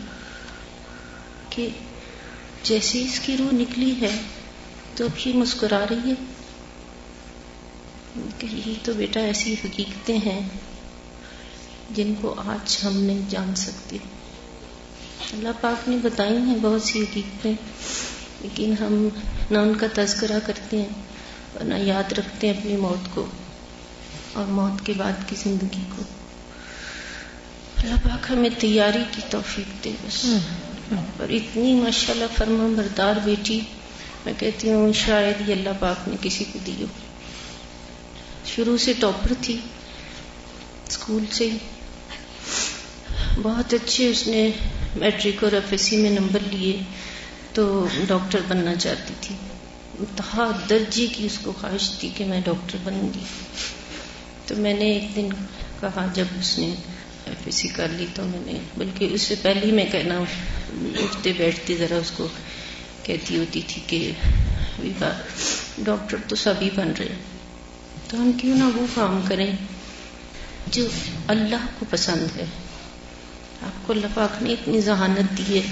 کہ 1.49 1.69
جیسے 2.63 3.01
اس 3.01 3.19
کی 3.19 3.37
روح 3.37 3.49
نکلی 3.53 3.93
ہے 4.01 4.21
تو 4.95 5.05
اب 5.05 5.27
یہ 5.27 5.33
مسکرا 5.33 5.85
رہی 5.89 6.09
ہے؟ 6.09 6.13
کہ 8.37 8.47
یہی 8.51 8.75
تو 8.83 8.93
بیٹا 8.93 9.19
ایسی 9.19 9.55
حقیقتیں 9.63 10.17
ہیں 10.17 10.49
جن 11.89 12.13
کو 12.21 12.35
آج 12.37 12.77
ہم 12.83 12.97
نہیں 13.01 13.21
جان 13.29 13.55
سکتے۔ 13.55 13.97
اللہ 15.33 15.49
پاک 15.61 15.89
نے 15.89 15.97
بتائی 16.03 16.37
ہیں 16.37 16.55
بہت 16.61 16.81
سی 16.81 17.01
حقیقتیں 17.03 17.53
لیکن 18.41 18.73
ہم 18.79 19.09
نہ 19.51 19.57
ان 19.57 19.75
کا 19.75 19.87
تذکرہ 19.93 20.39
کرتے 20.45 20.77
ہیں 20.77 21.03
اور 21.53 21.63
نہ 21.63 21.73
یاد 21.73 22.13
رکھتے 22.13 22.47
ہیں 22.47 22.53
اپنی 22.57 22.75
موت 22.75 23.15
کو 23.15 23.25
اور 24.33 24.45
موت 24.45 24.85
کے 24.85 24.93
بعد 24.97 25.29
کی 25.29 25.35
زندگی 25.43 25.83
کو۔ 25.97 26.03
اللہ 27.77 27.95
پاک 28.03 28.27
ہمیں 28.29 28.49
تیاری 28.59 29.03
کی 29.11 29.21
توفیق 29.29 29.83
دے 29.83 29.91
بس۔ 30.07 30.25
اور 30.91 31.29
اتنی 31.29 31.73
ماشاء 31.73 32.13
اللہ 32.13 32.25
فرما 32.37 32.67
بردار 32.77 33.15
بیٹی 33.23 33.59
میں 34.25 34.33
کہتی 34.39 34.71
ہوں 34.71 34.93
شاید 34.93 35.49
یہ 35.49 35.53
اللہ 35.53 35.69
پاک 35.79 36.07
نے 36.07 36.15
کسی 36.21 36.45
کو 36.53 36.59
دی 36.65 36.75
ہو۔ 36.79 36.85
شروع 38.45 38.77
سے 38.77 38.93
ٹاپر 38.99 39.33
تھی 39.41 39.57
اسکول 40.87 41.23
سے 41.31 41.49
بہت 43.41 43.73
اچھے 43.73 44.09
اس 44.09 44.27
نے 44.27 44.51
میٹرک 44.95 45.43
اور 45.43 45.51
ایف 45.51 45.71
ایس 45.71 45.81
سی 45.81 45.97
میں 45.97 46.09
نمبر 46.09 46.39
لیے 46.51 46.79
تو 47.53 47.87
ڈاکٹر 48.07 48.39
بننا 48.47 48.75
چاہتی 48.75 49.13
تھی۔ 49.21 49.35
انتہا 49.99 50.51
درجے 50.69 51.07
کی 51.07 51.25
اس 51.25 51.39
کو 51.43 51.53
خواہش 51.61 51.91
تھی 51.99 52.09
کہ 52.17 52.25
میں 52.25 52.41
ڈاکٹر 52.41 52.77
بنوں 52.83 53.13
گی۔ 53.13 53.23
تو 54.45 54.55
میں 54.55 54.73
نے 54.73 54.91
ایک 54.91 55.15
دن 55.15 55.29
کہا، 55.79 56.07
جب 56.13 56.25
اس 56.39 56.59
نے 56.59 56.65
ایف 57.25 57.41
ایس 57.45 57.55
سی 57.55 57.67
کر 57.67 57.87
لی 57.89 58.05
تو 58.13 58.23
میں 58.23 58.39
نے، 58.45 58.59
بلکہ 58.77 59.07
اس 59.11 59.21
سے 59.21 59.35
پہلے 59.41 59.65
ہی 59.65 59.71
میں 59.71 59.85
کہنا، 59.91 60.17
اٹھتے 61.03 61.33
بیٹھتے 61.37 61.75
ذرا 61.75 61.97
اس 61.97 62.11
کو 62.11 62.27
کہتی 63.03 63.37
ہوتی 63.37 63.61
تھی 63.67 63.81
کہ 63.87 64.11
ڈاکٹر 65.77 66.17
تو 66.27 66.35
سبھی 66.35 66.69
بن 66.75 66.91
رہے 66.99 67.15
تو 68.07 68.17
ہم 68.17 68.31
کیوں 68.31 68.57
نہ 68.57 68.63
وہ 68.63 68.85
کام 68.95 69.21
کریں 69.27 69.55
جو 70.67 70.87
اللہ 71.27 71.65
کو 71.79 71.85
پسند 71.89 72.37
ہے۔ 72.37 72.45
آپ 73.61 73.87
کو 73.87 73.93
اللہ 73.93 74.07
پاک 74.13 74.43
نے 74.43 74.53
اتنی 74.53 74.81
ذہانت 74.81 75.37
دی 75.37 75.59
ہے، 75.59 75.65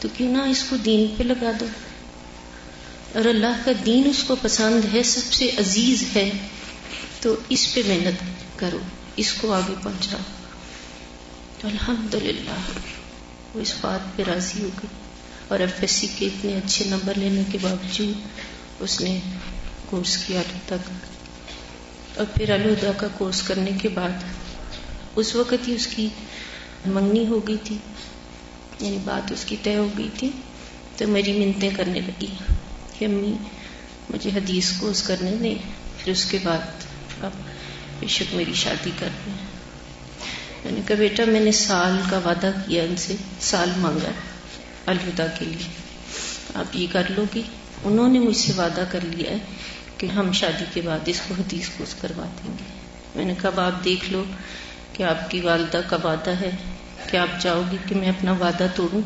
تو 0.00 0.08
کیوں 0.16 0.32
نہ 0.32 0.38
اس 0.38 0.64
کو 0.70 0.76
دین 0.76 1.14
پہ 1.16 1.22
لگا 1.22 1.50
دو۔ 1.60 1.66
اور 3.14 3.24
اللہ 3.24 3.64
کا 3.64 3.70
دین 3.86 4.08
اس 4.08 4.24
کو 4.24 4.36
پسند 4.42 4.94
ہے، 4.94 5.02
سب 5.02 5.32
سے 5.32 5.50
عزیز 5.58 6.04
ہے، 6.16 6.30
تو 7.20 7.34
اس 7.48 7.74
پہ 7.74 7.80
محنت 7.86 8.24
کرو، 8.58 8.78
اس 9.16 9.32
کو 9.32 9.52
آگے 9.52 9.74
پہنچاؤ۔ 9.82 10.20
الحمد 11.62 12.14
للہ 12.14 12.78
وہ 13.54 13.60
اس 13.60 13.74
بات 13.80 14.16
پہ 14.16 14.22
راضی 14.22 14.62
ہو 14.62 14.68
گئی۔ 14.68 14.86
اور 15.48 15.60
ایف 15.60 15.72
ایس 15.80 15.90
سی 15.90 16.06
کے 16.18 16.26
اتنے 16.26 16.56
اچھے 16.56 16.84
نمبر 16.84 17.12
لینے 17.16 17.42
کے 17.52 17.58
باوجود 17.60 18.28
اس 18.80 19.00
نے 19.00 19.20
کورس 19.90 20.16
کیا 20.16 20.42
تک۔ 20.66 20.90
اور 22.18 22.26
پھر 22.34 22.50
الہدا 22.50 22.92
کا 22.96 23.06
کورس 23.18 23.42
کرنے 23.42 23.70
کے 23.82 23.88
بعد، 23.88 24.10
اس 25.16 25.34
وقت 25.34 25.68
ہی 25.68 25.74
اس 25.74 25.86
کی 25.86 26.08
منگنی 26.86 27.26
ہو 27.26 27.48
گئی 27.48 27.56
تھی۔ 27.64 27.78
یعنی 28.80 28.98
بات 29.04 29.32
اس 29.32 29.44
کی 29.44 29.56
طے 29.62 29.76
ہو 29.76 29.88
گئی 29.98 30.08
تھی۔ 30.18 30.30
تو 30.96 31.08
میری 31.08 31.32
منتیں 31.32 31.70
کرنے 31.76 32.00
لگی۔ 32.00 32.26
کہ 32.98 33.04
امی، 33.04 33.32
مجھے 34.10 34.30
حدیث 34.34 34.72
کورس 34.78 35.02
کرنے 35.02 35.36
دیں۔ 35.36 35.54
پھر 35.98 36.12
اس 36.12 36.24
کے 36.24 36.38
بعد 36.42 36.58
اب 37.24 37.30
بے 38.00 38.06
شک 38.06 38.34
میری 38.34 38.54
شادی 38.54 38.90
کر 38.98 39.08
دیں 39.26 39.32
میں 40.64 40.72
نے 40.72 40.80
کہا، 40.86 40.96
بیٹا، 40.96 41.24
میں 41.24 41.40
نے 41.40 41.52
سال 41.52 42.00
کا 42.10 42.18
وعدہ 42.18 42.50
کیا 42.66 42.82
ان 42.82 42.96
سے۔ 42.96 43.16
سال 43.40 43.70
مانگا 43.76 44.10
الہدا 44.86 45.26
کے 45.26 45.44
لیے۔ 45.44 45.68
آپ 46.54 46.76
یہ 46.76 46.86
کر 46.92 47.02
لو 47.10 47.24
گی۔ 47.34 47.42
انہوں 47.84 48.08
نے 48.08 48.18
مجھ 48.18 48.36
سے 48.36 48.52
وعدہ 48.56 48.84
کر 48.90 49.00
لیا 49.02 49.30
ہے 49.30 49.38
کہ 49.96 50.06
ہم 50.06 50.32
شادی 50.32 50.64
کے 50.74 50.80
بعد 50.80 50.98
اس 51.06 51.20
کو 51.28 51.34
حدیث 51.38 51.68
کورس 51.68 51.94
کروا 51.94 52.24
دیں 52.24 52.56
گے۔ 52.58 52.64
میں 53.14 53.24
نے 53.24 53.34
کہا 53.42 53.66
آپ 53.66 53.84
دیکھ 53.84 54.10
لو۔ 54.10 54.24
کہ 54.98 55.02
آپ 55.02 55.30
کی 55.30 55.40
والدہ 55.40 55.80
کا 55.88 55.96
وعدہ 56.04 56.30
ہے 56.30 56.50
کہ 57.10 57.16
آپ 57.16 57.40
چاہو 57.40 57.62
گی 57.70 57.76
کہ 57.88 57.94
میں 57.94 58.08
اپنا 58.08 58.32
وعدہ 58.32 58.66
توڑوں۔ 58.74 59.00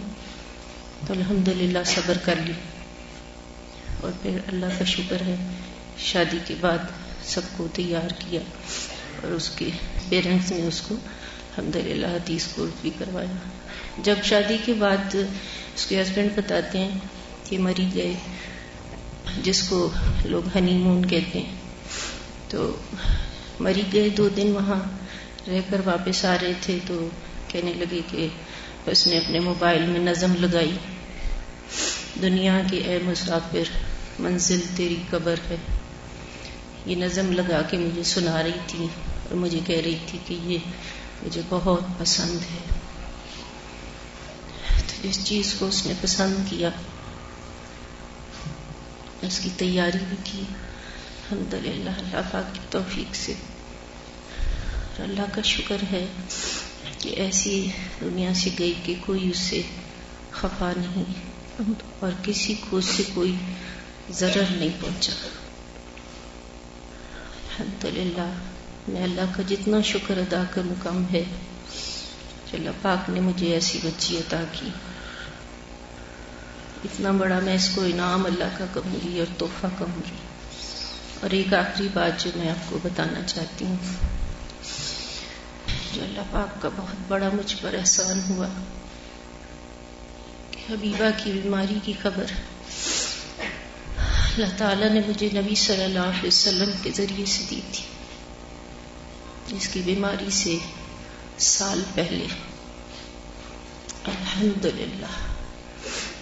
تو 1.06 1.12
الحمد 1.12 1.48
للہ 1.48 1.78
صبر 1.86 2.18
کر 2.18 2.34
لی۔ 2.44 2.52
اور 4.00 4.12
پھر 4.22 4.38
اللہ 4.46 4.66
کا 4.78 4.84
شکر 4.84 5.20
ہے، 5.20 5.36
شادی 5.98 6.38
کے 6.44 6.54
بعد 6.60 6.78
سب 7.24 7.40
کو 7.56 7.68
تیار 7.72 8.12
کیا 8.18 8.40
اور 9.22 9.30
اس 9.30 9.50
کے 9.50 9.68
پیرنٹس 10.08 10.50
نے 10.50 10.66
اس 10.66 10.80
کو 10.80 10.94
الحمد 10.94 11.76
للہ 11.76 12.06
حدیث 12.06 12.46
کورس 12.46 12.70
بھی 12.80 12.90
کروایا۔ 12.98 13.48
جب 13.98 14.14
شادی 14.24 14.56
کے 14.64 14.72
بعد 14.72 15.16
اس 15.74 15.86
کے 15.86 16.02
ہسبینڈ 16.02 16.30
بتاتے 16.36 16.78
ہیں 16.78 16.98
کہ 17.44 17.58
مری 17.58 17.86
گئے 17.94 18.14
جس 19.42 19.68
کو 19.68 19.90
لوگ 20.24 20.42
ہنی 20.56 20.72
مون 20.72 21.06
کہتے 21.06 21.38
ہیں، 21.38 21.54
تو 22.48 22.76
مری 23.60 23.82
گئے 23.92 24.08
دو 24.08 24.28
دن 24.28 24.52
وہاں۔ 24.54 25.01
رہ 25.46 25.60
کر 25.70 25.80
واپس 25.84 26.24
آ 26.24 26.36
رہے 26.42 26.52
تھے 26.60 26.78
تو 26.86 27.08
کہنے 27.48 27.72
لگے 27.72 28.00
کہ 28.10 28.28
اس 28.86 29.06
نے 29.06 29.18
اپنے 29.18 29.38
موبائل 29.40 29.86
میں 29.86 30.00
نظم 30.00 30.34
لگائی۔ 30.38 30.76
دنیا 32.22 32.60
کے 32.70 32.76
اے 32.76 32.98
مسافر، 33.02 33.78
منزل 34.18 34.60
تیری 34.76 34.96
قبر 35.10 35.34
ہے۔ 35.50 35.56
یہ 36.86 36.96
نظم 36.96 37.32
لگا 37.32 37.62
کے 37.62 37.76
مجھے 37.76 38.02
سنا 38.02 38.42
رہی 38.42 38.58
تھی 38.66 38.86
اور 39.04 39.34
مجھے 39.34 39.60
کہہ 39.66 39.80
رہی 39.84 39.98
تھی 40.06 40.18
کہ 40.26 40.38
یہ 40.42 40.58
مجھے 41.22 41.42
بہت 41.48 41.80
پسند 41.98 42.38
ہے۔ 42.40 42.74
تو 44.76 45.08
جس 45.08 45.24
چیز 45.24 45.54
کو 45.58 45.66
اس 45.66 45.86
نے 45.86 45.92
پسند 46.00 46.34
کیا۔ 46.50 46.68
اس 49.22 49.38
کی 49.38 49.48
تیاری 49.56 49.98
بھی 50.08 50.16
کی۔ 50.24 50.42
الحمد 51.30 51.54
للہ 51.54 51.90
اللہ 51.90 52.20
پاک 52.32 52.54
کی 52.54 52.60
توفیق 52.70 53.14
سے۔ 53.14 53.34
اللہ 55.02 55.34
کا 55.34 55.42
شکر 55.42 55.82
ہے 55.92 56.06
کہ 56.98 57.08
ایسی 57.08 57.70
دنیا 58.00 58.34
سے 58.34 58.50
گئی 58.58 58.74
کہ 58.82 58.94
کوئی 59.06 59.30
اس 59.30 59.38
سے 59.38 59.62
خفا 60.30 60.72
نہیں 60.76 61.72
اور 61.98 62.12
کسی 62.22 62.54
کو 62.54 62.76
اس 62.76 62.84
سے 62.84 63.02
کوئی 63.14 63.34
ضرر 64.10 64.50
نہیں 64.50 64.68
پہنچا۔ 64.80 65.12
الحمد 67.48 67.84
للہ 67.84 68.30
میں 68.88 69.02
اللہ 69.04 69.34
کا 69.36 69.42
جتنا 69.48 69.80
شکر 69.80 70.18
ادا 70.18 70.42
کروں 70.54 70.74
کم 70.82 71.04
ہے، 71.12 71.24
کہ 72.50 72.56
اللہ 72.56 72.70
پاک 72.82 73.10
نے 73.10 73.20
مجھے 73.20 73.52
ایسی 73.54 73.78
بچی 73.82 74.16
عطا 74.18 74.42
کی۔ 74.52 74.70
اتنا 76.84 77.10
بڑا 77.10 77.38
میں 77.40 77.54
اس 77.54 77.68
کو 77.74 77.82
انعام 77.82 78.26
اللہ 78.26 78.56
کا 78.58 78.64
کہوں 78.74 78.98
گی 79.04 79.18
اور 79.18 79.38
تحفہ 79.38 79.66
کہوں 79.78 80.00
گی 80.06 80.16
اور 81.20 81.30
ایک 81.30 81.54
آخری 81.54 81.88
بات 81.92 82.24
جو 82.24 82.30
میں 82.36 82.50
آپ 82.50 82.70
کو 82.70 82.78
بتانا 82.82 83.22
چاہتی 83.22 83.64
ہوں 83.64 83.76
جو 85.92 86.02
اللہ 86.02 86.20
پاک 86.30 86.62
کا 86.62 86.68
بہت 86.76 86.96
بڑا 87.08 87.28
مجھ 87.32 87.56
پر 87.60 87.74
احسان 87.74 88.20
ہوا 88.28 88.46
کہ 90.50 90.72
حبیبہ 90.72 91.10
کی 91.24 91.32
بیماری 91.32 91.78
کی 91.82 91.92
خبر 92.02 92.24
اللہ 94.34 94.46
تعالیٰ 94.56 94.90
نے 94.90 95.00
مجھے 95.08 95.28
نبی 95.34 95.54
صلی 95.54 95.82
اللہ 95.82 95.98
علیہ 95.98 96.26
وسلم 96.26 96.70
کے 96.82 96.90
ذریعے 96.90 97.24
سے 97.24 97.44
دی 97.50 97.60
تھی۔ 97.72 97.84
اس 99.56 99.68
کی 99.68 99.80
بیماری 99.84 100.30
سے 100.30 100.56
سال 101.38 101.82
پہلے۔ 101.94 102.26
الحمد 104.04 104.64
للہ 104.64 105.06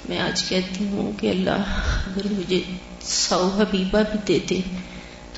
میں 0.09 0.19
آج 0.21 0.45
کہتی 0.49 0.89
ہوں 0.89 1.13
کہ 1.21 1.31
اللہ 1.31 1.79
اگر 2.07 2.33
مجھے 2.33 2.63
سو 3.01 3.49
حبیبہ 3.49 3.99
بھی 4.13 4.19
دے 4.29 4.39
دے 4.39 4.61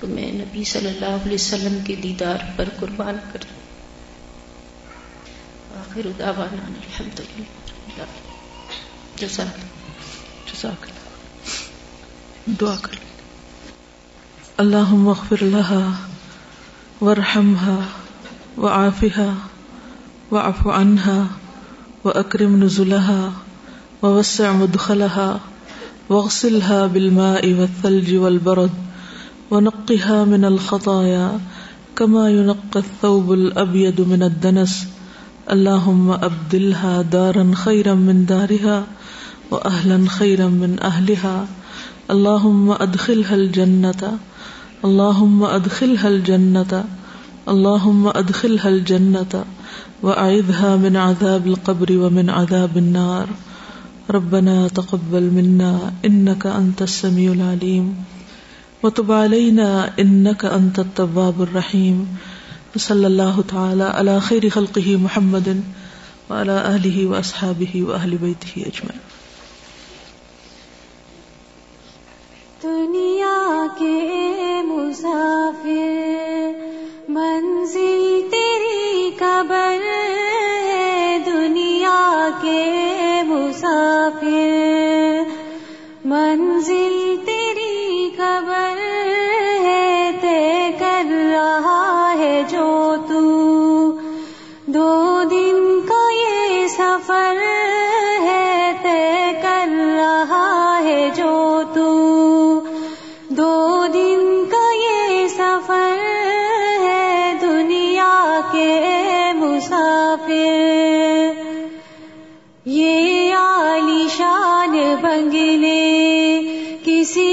تو 0.01 0.07
میں 0.07 0.33
نبی 0.33 0.65
صلی 0.65 0.89
اللہ 0.89 1.15
علیہ 1.25 1.35
وسلم 1.35 1.79
کے 1.87 1.95
دیدار 1.95 2.39
پر 2.57 2.69
قربان 2.81 3.17
کر 3.33 3.39
آخر 5.93 6.09
دعوانا 6.19 6.67
الحمد 6.67 7.21
للہ 7.21 8.03
جزاک 9.17 9.59
جزاک 10.51 10.87
دعا 12.61 12.77
کر۔ 12.83 12.95
اللہم 14.57 15.09
اغفر 15.09 15.43
لها 15.43 15.91
ورحمها 17.01 17.75
وعافها 18.59 19.35
وعف 20.33 20.67
عنها 20.67 21.27
واکرم 22.05 22.57
نزلها 22.63 23.29
ووسع 24.03 24.53
مدخلها 24.53 25.37
واغسلها 26.09 26.87
بالماء 26.87 27.53
والثلج 27.53 28.15
والبرد 28.15 28.81
ونقها 29.51 30.25
من 30.25 30.45
الخطايا 30.45 31.29
كما 31.95 32.31
ينقى 32.31 32.81
الثوب 32.81 33.33
الأبيض 33.33 34.01
من 34.01 34.23
الدنس 34.23 34.81
اللهم 35.51 36.11
أبدلها 36.11 37.03
دارا 37.03 37.53
خيرا 37.55 37.95
من 37.95 38.27
دارها 38.27 38.87
وأهلا 39.51 40.09
خيرا 40.09 40.49
من 40.49 40.77
أهلها 40.83 41.47
اللهم 42.11 42.71
أدخلها 42.71 43.35
الجنة 43.35 44.19
اللهم 44.85 45.45
أدخلها 45.45 46.09
الجنة 46.09 46.85
اللهم 47.49 48.07
أدخلها 48.07 48.69
الجنة 48.69 49.45
وأعذها 50.03 50.77
من 50.77 50.97
عذاب 50.97 51.47
القبر 51.47 51.93
ومن 51.99 52.31
عذاب 52.31 52.77
النار 52.77 53.29
ربنا 54.11 54.69
تقبل 54.69 55.23
منا 55.23 55.93
إنك 56.05 56.47
أنت 56.47 56.83
السميع 56.83 57.33
العليم 57.33 57.95
وتب 58.83 59.13
علينا 59.13 59.91
إنك 59.99 60.45
أنت 60.45 60.79
التواب 60.79 61.43
الرحيم 61.43 62.07
صلی 62.79 63.05
اللہ 63.05 63.41
تعالی 63.51 63.85
علی 63.95 64.11
خیر 64.23 64.43
خلقہ 64.49 64.97
محمد 64.97 65.49
وعلى 66.31 66.53
اہلہ 66.53 67.07
واصحابہ 67.07 67.83
واہل 67.83 68.17
بیتہ 68.21 68.59
اجمعین۔ 68.59 68.99
دنیا 72.63 73.67
کے 73.79 74.63
مسافر 74.65 76.53
منزل 77.09 78.21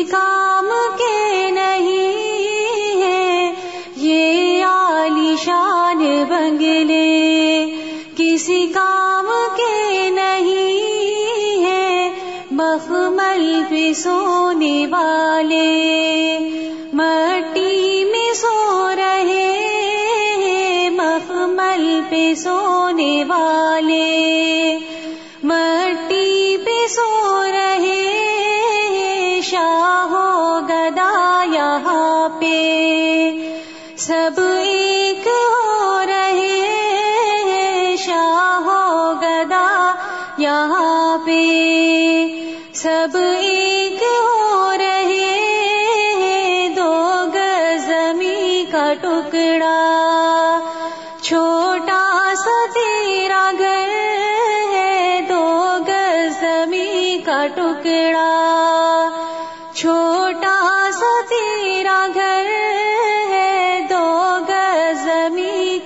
کا 0.03 0.38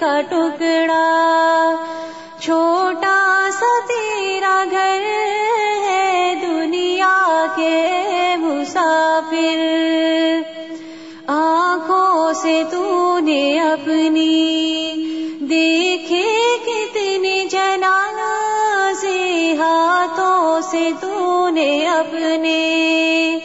کا 0.03 0.21
ٹکڑا، 0.21 1.75
چھوٹا 2.39 3.49
سا 3.59 3.65
تیرا 3.87 4.63
گھر 4.71 5.01
ہے 5.83 6.33
دنیا 6.41 7.45
کے 7.55 8.35
مسافر۔ 8.39 9.61
آنکھوں 11.27 12.33
سے 12.33 12.63
تو 12.71 13.19
نے 13.19 13.59
اپنی 13.59 14.93
دیکھے 15.49 16.57
کتنے 16.65 17.45
جنازے 17.51 19.55
ہاتھوں 19.59 20.61
سے 20.61 20.89
تو 20.99 21.49
نے 21.49 21.87
اپنے۔ 21.87 23.39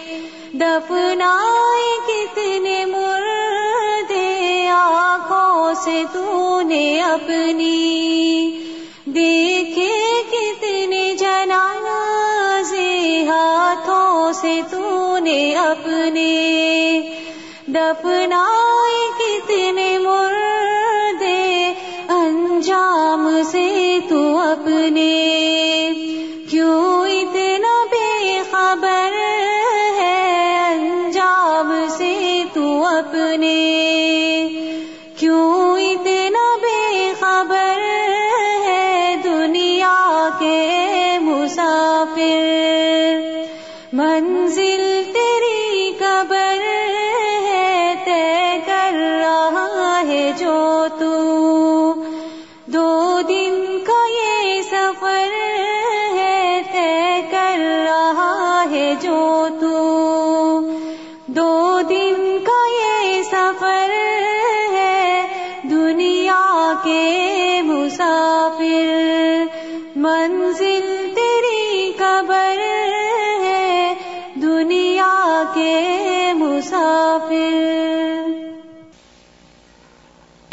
دفنائے 0.53 1.99
کتنے 2.07 2.85
سے 5.85 6.05
تو 6.13 6.63
نے 6.63 7.01
اپنی۔ 7.01 8.51
دیکھے 9.07 10.23
کتنے 10.31 11.15
جنازے 11.19 13.25
ہاتھوں 13.29 14.33
سے 14.33 14.61
تو 14.71 15.19
نے 15.19 15.55
اپنے۔ 15.55 17.01
دفنائے 17.67 19.09
کتنے 19.19 19.99
مردے 19.99 21.73
انجام 22.09 23.41
سے 23.51 23.99
تو 24.09 24.37
اپنے۔ 24.37 25.78
منزل 43.93 45.05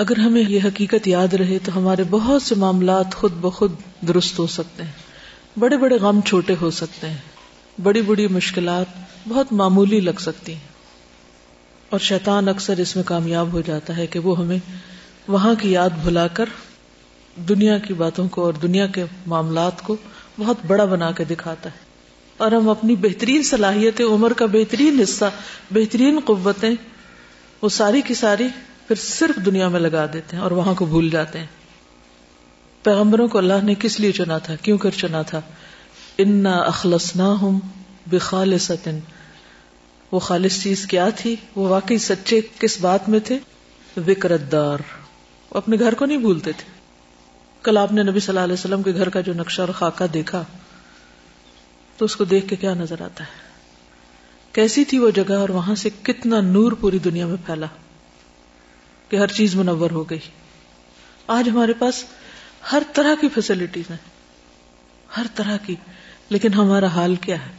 اگر 0.09 0.19
ہمیں 0.19 0.43
یہ 0.47 0.59
حقیقت 0.65 1.07
یاد 1.07 1.33
رہے 1.33 1.59
تو 1.59 1.77
ہمارے 1.77 2.03
بہت 2.09 2.41
سے 2.41 2.55
معاملات 2.55 3.15
خود 3.15 3.31
بخود 3.33 3.71
درست 4.07 4.39
ہو 4.39 4.47
سکتے 4.47 4.83
ہیں۔ 4.83 4.91
بڑے 5.59 5.77
بڑے 5.77 5.95
غم 5.95 6.21
چھوٹے 6.21 6.55
ہو 6.61 6.71
سکتے 6.71 7.09
ہیں۔ 7.09 7.17
بڑی 7.83 8.01
بڑی 8.01 8.27
مشکلات 8.27 8.85
بہت 9.27 9.53
معمولی 9.53 9.99
لگ 9.99 10.19
سکتی 10.19 10.53
ہیں۔ 10.53 10.67
اور 11.89 11.99
شیطان 11.99 12.47
اکثر 12.47 12.77
اس 12.77 12.95
میں 12.95 13.03
کامیاب 13.03 13.53
ہو 13.53 13.61
جاتا 13.61 13.97
ہے 13.97 14.07
کہ 14.07 14.19
وہ 14.19 14.39
ہمیں 14.39 14.57
وہاں 15.27 15.55
کی 15.55 15.71
یاد 15.71 15.89
بھلا 16.03 16.27
کر 16.27 16.45
دنیا 17.49 17.77
کی 17.77 17.93
باتوں 17.93 18.27
کو 18.29 18.45
اور 18.45 18.53
دنیا 18.53 18.87
کے 18.87 19.03
معاملات 19.25 19.81
کو 19.81 19.95
بہت 20.39 20.57
بڑا 20.67 20.85
بنا 20.85 21.11
کے 21.11 21.23
دکھاتا 21.23 21.69
ہے۔ 21.69 21.77
اور 22.37 22.51
ہم 22.51 22.69
اپنی 22.69 22.95
بہترین 22.95 23.43
صلاحیت 23.43 24.01
عمر 24.01 24.33
کا 24.33 24.45
بہترین 24.45 24.99
حصہ، 24.99 25.25
بہترین 25.71 26.19
قوتیں، 26.25 26.71
وہ 27.61 27.69
ساری 27.69 28.01
کی 28.01 28.13
ساری 28.13 28.47
پھر 28.87 28.95
صرف 28.95 29.45
دنیا 29.45 29.67
میں 29.67 29.79
لگا 29.79 30.05
دیتے 30.13 30.35
ہیں 30.35 30.43
اور 30.43 30.51
وہاں 30.51 30.73
کو 30.73 30.85
بھول 30.85 31.09
جاتے 31.09 31.39
ہیں۔ 31.39 31.45
پیغمبروں 32.83 33.27
کو 33.27 33.37
اللہ 33.37 33.53
نے 33.63 33.73
کس 33.79 33.99
لیے 33.99 34.11
چنا 34.11 34.37
تھا؟ 34.37 34.55
کیوں 34.55 34.77
کر 34.77 34.89
چنا 34.89 35.21
تھا؟ 35.21 35.41
انا 36.17 36.51
اخلص 36.51 37.15
نہ 37.15 37.21
ہوں 37.21 37.59
بے 38.07 38.17
خالص 38.17 38.71
وہ 40.11 40.19
خالص 40.19 40.63
چیز 40.63 40.85
کیا 40.85 41.09
تھی؟ 41.09 41.35
وہ 41.55 41.67
واقعی 41.69 41.97
سچے 41.97 42.41
کس 42.59 42.81
بات 42.81 43.09
میں 43.09 43.19
تھے؟ 43.19 43.39
وکرت 44.07 44.41
دار 44.51 44.77
وہ 45.49 45.57
اپنے 45.57 45.75
گھر 45.79 45.93
کو 45.93 46.05
نہیں 46.05 46.17
بھولتے 46.17 46.51
تھے۔ 46.51 46.71
کل 47.63 47.77
آپ 47.77 47.91
نے 47.91 48.03
نبی 48.03 48.19
صلی 48.19 48.27
اللہ 48.27 48.43
علیہ 48.43 48.53
وسلم 48.53 48.83
کے 48.83 48.93
گھر 48.93 49.09
کا 49.09 49.21
جو 49.21 49.33
نقشہ 49.33 49.61
اور 49.61 49.69
خاکہ 49.69 50.07
دیکھا، 50.07 50.43
تو 51.97 52.05
اس 52.05 52.15
کو 52.15 52.23
دیکھ 52.23 52.47
کے 52.47 52.55
کیا 52.55 52.73
نظر 52.73 53.01
آتا 53.01 53.23
ہے؟ 53.23 53.31
کیسی 54.51 54.85
تھی 54.85 54.99
وہ 54.99 55.09
جگہ 55.09 55.33
اور 55.33 55.49
وہاں 55.49 55.75
سے 55.75 55.89
کتنا 56.03 56.41
نور 56.41 56.71
پوری 56.71 56.99
دنیا 56.99 57.25
میں 57.25 57.37
پھیلا؟ 57.45 57.67
کہ 59.09 59.15
ہر 59.15 59.27
چیز 59.27 59.55
منور 59.55 59.91
ہو 59.91 60.09
گئی۔ 60.09 60.19
آج 61.27 61.49
ہمارے 61.49 61.73
پاس 61.73 62.03
ہر 62.71 62.83
طرح 62.93 63.15
کی 63.21 63.29
فیسلٹیز 63.29 63.89
ہیں۔ 63.89 63.97
ہر 65.17 65.25
طرح 65.35 65.57
کی۔ 65.65 65.75
لیکن 66.29 66.53
ہمارا 66.53 66.87
حال 66.87 67.15
کیا 67.15 67.45
ہے؟ 67.45 67.51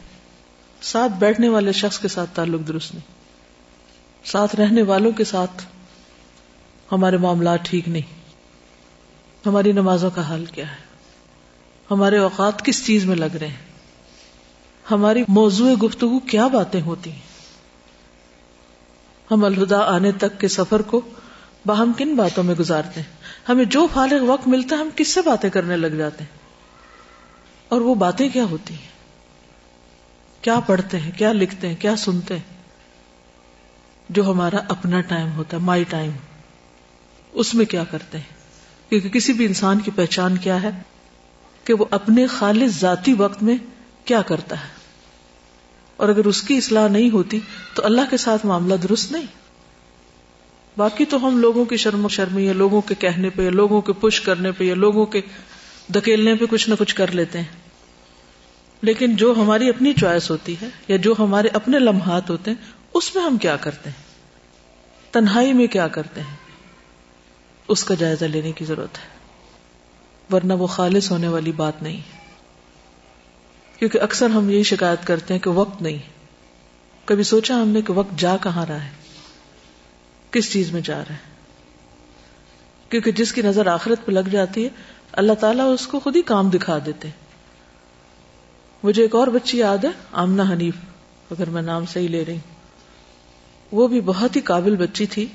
ساتھ 0.81 1.11
بیٹھنے 1.11 1.49
والے 1.49 1.71
شخص 1.71 1.99
کے 1.99 2.07
ساتھ 2.07 2.29
تعلق 2.33 2.67
درست 2.67 2.95
نہیں۔ 2.95 3.17
ساتھ 4.27 4.55
رہنے 4.55 4.81
والوں 4.81 5.11
کے 5.11 5.23
ساتھ 5.23 5.63
ہمارے 6.91 7.17
معاملات 7.17 7.59
ٹھیک 7.63 7.89
نہیں۔ 7.89 8.19
ہماری 9.45 9.71
نمازوں 9.71 10.09
کا 10.15 10.21
حال 10.21 10.45
کیا 10.45 10.71
ہے؟ 10.71 10.75
ہمارے 11.91 12.17
اوقات 12.17 12.65
کس 12.65 12.85
چیز 12.85 13.05
میں 13.05 13.15
لگ 13.15 13.35
رہے 13.39 13.47
ہیں؟ 13.47 13.67
ہماری 14.91 15.23
موضوع 15.27 15.73
گفتگو 15.83 16.19
کیا 16.19 16.47
باتیں 16.47 16.81
ہوتی 16.81 17.11
ہیں؟ 17.11 17.19
ہم 19.31 19.43
الہدا 19.43 19.79
آنے 19.79 20.11
تک 20.11 20.39
کے 20.39 20.47
سفر 20.47 20.81
کو 20.81 21.01
باہم 21.67 21.91
کن 21.97 22.15
باتوں 22.15 22.43
میں 22.43 22.55
گزارتے 22.55 23.01
ہیں؟ 23.01 23.17
ہمیں 23.49 23.65
جو 23.65 23.87
فارغ 23.93 24.23
وقت 24.23 24.47
ملتا 24.47 24.75
ہے، 24.75 24.81
ہم 24.81 24.89
کس 24.95 25.07
سے 25.07 25.21
باتیں 25.21 25.49
کرنے 25.49 25.77
لگ 25.77 25.87
جاتے 25.87 26.23
ہیں؟ 26.23 26.39
اور 27.69 27.81
وہ 27.81 27.95
باتیں 27.95 28.29
کیا 28.29 28.43
ہوتی 28.43 28.73
ہیں؟ 28.73 28.87
کیا 30.41 30.59
پڑھتے 30.59 30.99
ہیں؟ 30.99 31.11
کیا 31.17 31.33
لکھتے 31.33 31.67
ہیں؟ 31.67 31.75
کیا 31.75 31.95
سنتے 31.95 32.35
ہیں؟ 32.35 32.63
جو 34.09 34.31
ہمارا 34.31 34.55
اپنا 34.69 35.01
ٹائم 35.01 35.31
ہوتا 35.31 35.57
ہے، 35.57 35.61
مائی 35.61 35.83
ٹائم۔ 35.83 36.11
اس 37.33 37.53
میں 37.53 37.65
کیا 37.65 37.83
کرتے 37.83 38.17
ہیں؟ 38.17 38.33
کیونکہ 38.89 39.09
کسی 39.09 39.33
بھی 39.33 39.45
انسان 39.45 39.79
کی 39.79 39.91
پہچان 39.95 40.37
کیا 40.37 40.61
ہے 40.63 40.69
کہ 41.63 41.73
وہ 41.73 41.85
اپنے 41.91 42.27
خالص 42.27 42.79
ذاتی 42.79 43.13
وقت 43.13 43.43
میں 43.43 43.57
کیا 44.05 44.21
کرتا 44.21 44.55
ہے۔ 44.55 44.69
اور 45.97 46.09
اگر 46.09 46.25
اس 46.25 46.41
کی 46.41 46.57
اصلاح 46.57 46.87
نہیں 46.87 47.09
ہوتی، 47.09 47.39
تو 47.73 47.85
اللہ 47.85 48.01
کے 48.09 48.17
ساتھ 48.17 48.45
معاملہ 48.45 48.75
درست 48.75 49.11
نہیں۔ 49.11 49.46
باقی 50.77 51.05
تو 51.05 51.27
ہم 51.27 51.37
لوگوں 51.37 51.65
کی 51.65 51.77
شرم 51.77 52.05
و 52.05 52.09
شرمی 52.09 52.45
یا 52.45 52.53
لوگوں 52.53 52.81
کے 52.81 52.95
کہنے 52.95 53.29
پہ 53.29 53.41
یا 53.41 53.49
لوگوں 53.49 53.81
کے 53.81 53.93
پش 53.93 54.21
کرنے 54.21 54.51
پہ 54.51 54.63
یا 54.63 54.75
لوگوں 54.75 55.05
کے 55.05 55.21
دکیلنے 55.95 56.35
پہ 56.35 56.45
کچھ 56.49 56.69
نہ 56.69 56.75
کچھ 56.79 56.95
کر 56.95 57.11
لیتے 57.11 57.37
ہیں۔ 57.37 57.67
لیکن 58.81 59.15
جو 59.15 59.33
ہماری 59.37 59.69
اپنی 59.69 59.93
چوائس 59.93 60.31
ہوتی 60.31 60.55
ہے 60.61 60.69
یا 60.87 60.97
جو 60.97 61.13
ہمارے 61.19 61.47
اپنے 61.47 61.79
لمحات 61.79 62.29
ہوتے 62.29 62.51
ہیں، 62.51 62.71
اس 62.93 63.15
میں 63.15 63.23
ہم 63.23 63.37
کیا 63.37 63.55
کرتے 63.55 63.89
ہیں؟ 63.89 64.03
تنہائی 65.13 65.53
میں 65.53 65.67
کیا 65.67 65.87
کرتے 65.87 66.21
ہیں؟ 66.21 66.35
اس 67.67 67.83
کا 67.83 67.93
جائزہ 67.93 68.25
لینے 68.25 68.51
کی 68.51 68.65
ضرورت 68.65 68.97
ہے۔ 68.97 69.17
ورنہ 70.35 70.53
وہ 70.53 70.67
خالص 70.67 71.11
ہونے 71.11 71.27
والی 71.27 71.51
بات 71.51 71.83
نہیں۔ 71.83 72.01
کیونکہ 73.79 74.01
اکثر 74.01 74.29
ہم 74.29 74.49
یہی 74.49 74.63
شکایت 74.63 75.07
کرتے 75.07 75.33
ہیں 75.33 75.41
کہ 75.41 75.49
وقت 75.49 75.81
نہیں۔ 75.81 75.97
کبھی 77.05 77.23
سوچا 77.23 77.61
ہم 77.61 77.67
نے 77.67 77.81
کہ 77.81 77.93
وقت 77.93 78.19
جا 78.19 78.37
کہاں 78.37 78.65
رہا 78.65 78.85
ہے؟ 78.85 78.96
کس 80.33 80.51
چیز 80.51 80.71
میں 80.71 80.81
جا 80.81 80.97
رہا 80.99 81.13
ہے؟ 81.13 81.35
کیونکہ 82.91 83.11
جس 83.11 83.33
کی 83.33 83.41
نظر 83.41 83.67
آخرت 83.67 84.05
پہ 84.05 84.11
لگ 84.11 84.27
جاتی 84.31 84.63
ہے، 84.63 84.69
اللہ 85.11 85.33
تعالیٰ 85.39 85.71
اس 85.73 85.87
کو 85.87 85.99
خود 85.99 86.15
ہی 86.15 86.21
کام 86.21 86.49
دکھا 86.49 86.77
دیتے 86.85 87.09
مجھے 88.83 89.01
ایک 89.01 89.15
اور 89.15 89.27
بچی 89.27 89.57
یاد 89.57 89.83
ہے 89.83 89.89
آمنا 90.13 90.43
حنیف، 90.51 90.75
اگر 91.29 91.49
میں 91.49 91.61
نام 91.61 91.85
صحیح 91.85 92.09
لے 92.09 92.23
رہی 92.25 92.37
وہ 93.71 93.87
بھی 93.87 94.01
بہت 94.01 94.35
ہی 94.35 94.41
قابل 94.41 94.75
بچی 94.75 95.05
تھی، 95.05 95.25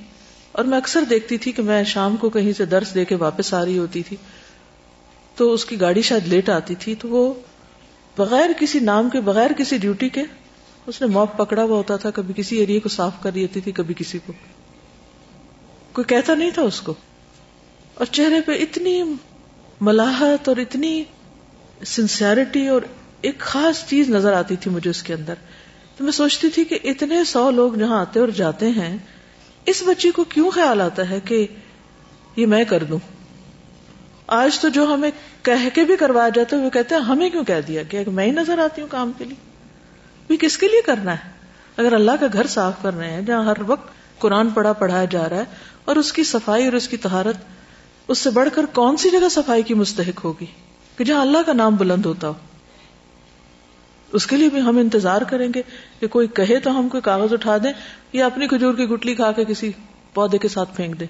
اور 0.53 0.65
میں 0.65 0.79
اکثر 0.79 1.05
دیکھتی 1.11 1.39
تھی 1.39 1.53
کہ 1.53 1.63
میں 1.63 1.83
شام 1.85 2.17
کو 2.17 2.31
کہیں 2.31 2.53
سے 2.53 2.65
درس 2.65 2.95
دے 2.95 3.05
کے 3.05 3.15
واپس 3.15 3.53
آ 3.55 3.65
رہی 3.65 3.79
ہوتی 3.79 4.03
تھی۔ 4.03 4.17
تو 5.37 5.53
اس 5.53 5.65
کی 5.65 5.81
گاڑی 5.81 6.03
شاید 6.03 6.27
لیٹ 6.27 6.49
آتی 6.49 6.75
تھی، 6.75 6.95
تو 6.95 7.09
وہ 7.09 7.33
بغیر 8.17 8.51
کسی 8.59 8.81
نام 8.81 9.09
کے، 9.11 9.21
بغیر 9.21 9.53
کسی 9.59 9.79
ڈیوٹی 9.79 10.09
کے، 10.09 10.23
اس 10.87 11.01
نے 11.01 11.07
موپ 11.07 11.37
پکڑا 11.37 11.63
ہوا 11.63 11.77
ہوتا 11.77 11.97
تھا، 11.97 12.11
کبھی 12.11 12.35
کسی 12.37 12.57
ایریے 12.57 12.81
کو 12.81 12.89
صاف 12.89 13.23
کر 13.23 13.31
دیتی 13.31 13.61
تھی، 13.61 13.73
کبھی 13.73 13.95
کسی 13.95 14.19
کو۔ 14.27 14.33
کوئی 15.93 16.05
کہتا 16.05 16.35
نہیں 16.35 16.51
تھا 16.51 16.63
اس 16.63 16.81
کو۔ 16.81 16.95
اور 17.95 18.07
چہرے 18.07 18.41
پہ 18.41 18.53
اتنی 18.53 19.03
ملاحت 19.81 20.49
اور 20.49 20.57
اتنی 20.57 21.05
سنسیرٹی 21.87 22.69
اور 22.69 22.83
ایک 23.21 23.39
خاص 23.39 23.87
چیز 23.87 24.11
نظر 24.11 24.33
آتی 24.33 24.57
تھی 24.57 24.71
مجھے 24.71 24.91
اس 24.91 25.03
کے 25.03 25.15
اندر۔ 25.15 25.35
تو 25.97 26.05
میں 26.05 26.13
سوچتی 26.13 26.51
تھی 26.51 26.65
کہ 26.65 26.79
اتنے 26.85 27.25
سو 27.25 27.51
لوگ 27.51 27.73
جہاں 27.73 28.01
آتے 28.01 28.21
اور 28.21 28.29
جاتے 28.29 28.69
ہیں، 28.69 28.97
اس 29.67 29.83
بچی 29.87 30.11
کو 30.11 30.25
کیوں 30.25 30.51
خیال 30.51 30.81
آتا 30.81 31.11
ہے 31.11 31.21
کہ 31.21 31.47
یہ 32.37 32.47
میں 32.47 32.65
کر 32.65 32.85
دوں؟ 32.85 32.99
آج 34.27 34.59
تو 34.59 34.69
جو 34.69 34.95
ہمیں 34.95 35.11
کہہ 35.43 35.69
کے 35.75 35.85
بھی 35.85 35.97
کروایا 35.97 36.29
جاتا 36.29 36.57
ہے 36.57 36.63
وہ 36.63 36.71
کہتے 36.71 36.95
ہیں، 36.95 37.03
ہمیں 37.03 37.31
کیوں 37.31 37.45
کہہ 37.45 37.61
دیا 37.69 37.83
کہ 37.83 38.05
میں 38.07 38.27
ہی 38.27 38.31
نظر 38.31 38.59
آتی 38.59 38.81
ہوں 38.81 38.89
کام 38.89 39.13
کے 39.19 39.25
لیے؟ 39.25 39.51
بھی 40.27 40.37
کس 40.37 40.59
کے 40.59 40.69
لیے 40.69 40.83
کرنا 40.83 41.13
ہے؟ 41.13 41.31
اگر 41.77 41.93
اللہ 41.93 42.13
کا 42.21 42.27
گھر 42.33 42.47
صاف 42.47 42.73
کر 42.83 42.95
رہے 42.95 43.11
ہیں، 43.11 43.23
جہاں 43.23 43.45
ہر 43.45 43.63
وقت 43.67 43.93
قرآن 44.19 44.51
پڑھا 44.51 44.73
پڑھایا 44.73 45.05
جا 45.05 45.29
رہا 45.29 45.37
ہے 45.37 45.45
اور 45.85 45.97
اس 45.97 46.13
کی 46.13 46.25
صفائی 46.25 46.65
اور 46.65 46.73
اس 46.73 46.89
کی 46.89 46.97
تہارت 46.97 47.37
اس 48.09 48.19
سے 48.19 48.31
بڑھ 48.31 48.49
کر 48.53 48.67
کون 48.67 48.97
سی 48.97 49.11
جگہ 49.11 49.29
صفائی 49.29 49.63
کی 49.63 49.75
مستحق 49.75 50.25
ہوگی؟ 50.25 50.47
کہ 50.97 51.05
جہاں 51.05 51.21
اللہ 51.21 51.39
کا 51.47 51.53
نام 51.53 51.77
بلند 51.77 52.07
ہوتا 52.07 52.29
ہو۔ 52.29 52.33
اس 54.13 54.27
کے 54.27 54.37
لیے 54.37 54.49
بھی 54.49 54.61
ہم 54.61 54.79
انتظار 54.79 55.23
کریں 55.23 55.49
گے 55.55 55.63
کہ 56.01 56.07
کوئی 56.07 56.27
کہے 56.27 56.61
تو 56.61 56.79
ہم 56.79 56.89
کوئی 56.89 57.01
کاغذ 57.01 57.33
اٹھا 57.33 57.57
دیں 57.57 57.73
یا 58.13 58.27
اپنی 58.27 58.49
کھجور 58.49 58.75
کی 58.75 58.85
گٹلی 58.85 59.15
کھا 59.15 59.33
کے 59.33 59.45
کسی 59.45 59.71
پودے 60.15 60.39
کے 60.39 60.49
ساتھ 60.49 60.77
پھینک 60.77 61.01
دیں۔ 61.01 61.07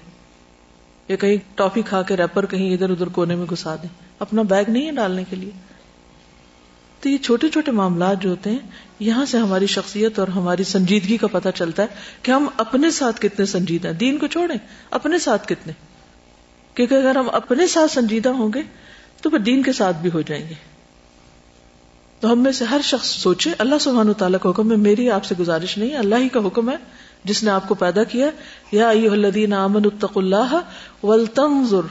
یا 1.07 1.15
کہیں 1.15 1.37
ٹافی 1.55 1.81
کھا 1.81 2.01
کے 2.01 2.17
ریپر 2.17 2.45
کہیں 2.45 2.73
ادھر 2.73 2.89
ادھر 2.89 3.07
کونے 3.07 3.35
میں 3.35 3.45
گھسا 3.49 3.75
دیں۔ 3.75 3.89
اپنا 4.19 4.41
بیگ 4.41 4.63
نہیں 4.67 4.85
ہے 4.85 4.91
ڈالنے 4.91 5.23
کے 5.29 5.35
لیے۔ 5.35 5.51
تو 7.03 7.09
یہ 7.09 7.17
چھوٹے 7.17 7.49
چھوٹے 7.49 7.71
معاملات 7.71 8.21
جو 8.21 8.29
ہوتے 8.29 8.49
ہیں، 8.49 8.59
یہاں 8.99 9.25
سے 9.25 9.37
ہماری 9.37 9.67
شخصیت 9.67 10.19
اور 10.19 10.27
ہماری 10.27 10.63
سنجیدگی 10.63 11.17
کا 11.17 11.27
پتہ 11.27 11.49
چلتا 11.55 11.83
ہے 11.83 11.87
کہ 12.21 12.31
ہم 12.31 12.47
اپنے 12.57 12.91
ساتھ 12.91 13.21
کتنے 13.21 13.45
سنجیدہ 13.45 13.87
ہیں۔ 13.87 13.95
دین 13.95 14.17
کو 14.17 14.27
چھوڑیں، 14.27 14.57
اپنے 14.91 15.19
ساتھ 15.19 15.47
کتنے۔ 15.47 15.73
کیونکہ 16.73 16.95
اگر 16.95 17.15
ہم 17.15 17.29
اپنے 17.31 17.67
ساتھ 17.67 17.91
سنجیدہ 17.91 18.29
ہوں 18.29 18.49
گے، 18.53 18.61
تو 19.21 19.29
پھر 19.29 19.39
دین 19.39 19.63
کے 19.63 19.73
ساتھ 19.73 19.97
بھی 19.97 20.09
ہو 20.13 20.21
جائیں 20.21 20.49
گے۔ 20.49 20.53
تو 22.19 22.31
ہم 22.31 22.43
میں 22.43 22.51
سے 22.51 22.65
ہر 22.65 22.81
شخص 22.83 23.07
سوچے، 23.07 23.49
اللہ 23.57 23.75
سبحانہ 23.81 24.11
تعالیٰ 24.11 24.39
کا 24.39 24.49
حکم 24.49 24.71
ہے، 24.71 24.77
میری 24.77 25.09
آپ 25.09 25.25
سے 25.25 25.35
گزارش 25.39 25.77
نہیں 25.77 25.95
اللہ 25.95 26.15
ہی 26.15 26.29
کا 26.29 26.39
حکم 26.39 26.69
ہے، 26.69 26.75
جس 27.23 27.43
نے 27.43 27.51
آپ 27.51 27.67
کو 27.67 27.75
پیدا 27.75 28.03
کیا 28.03 28.29
یا 28.71 28.89
الذین 28.89 29.53
آمنوا 29.53 29.91
اتقوا 29.93 30.23
اللہ 30.23 30.61
ولتنظر 31.05 31.81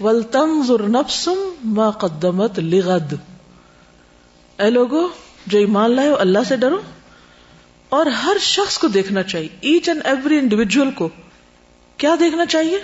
ولتنظر 0.00 0.88
نفس 0.88 1.28
ما 1.64 1.90
قدمت 1.90 2.58
لغد۔ 2.58 3.14
اے 4.58 4.70
لوگو، 4.70 5.08
جو 5.46 5.58
ایمان 5.58 5.90
لائے، 5.90 6.08
اللہ 6.08 6.38
سے 6.48 6.56
ڈرو۔ 6.56 6.80
اور 7.88 8.06
ہر 8.06 8.36
شخص 8.40 8.78
کو 8.78 8.88
دیکھنا 8.88 9.22
چاہیے 9.22 9.48
ایچ 9.60 9.88
اینڈ 9.88 10.06
ایوری 10.06 10.38
انڈیویجل 10.38 10.90
کو۔ 10.90 11.08
کیا 11.96 12.14
دیکھنا 12.20 12.46
چاہیے؟ 12.46 12.78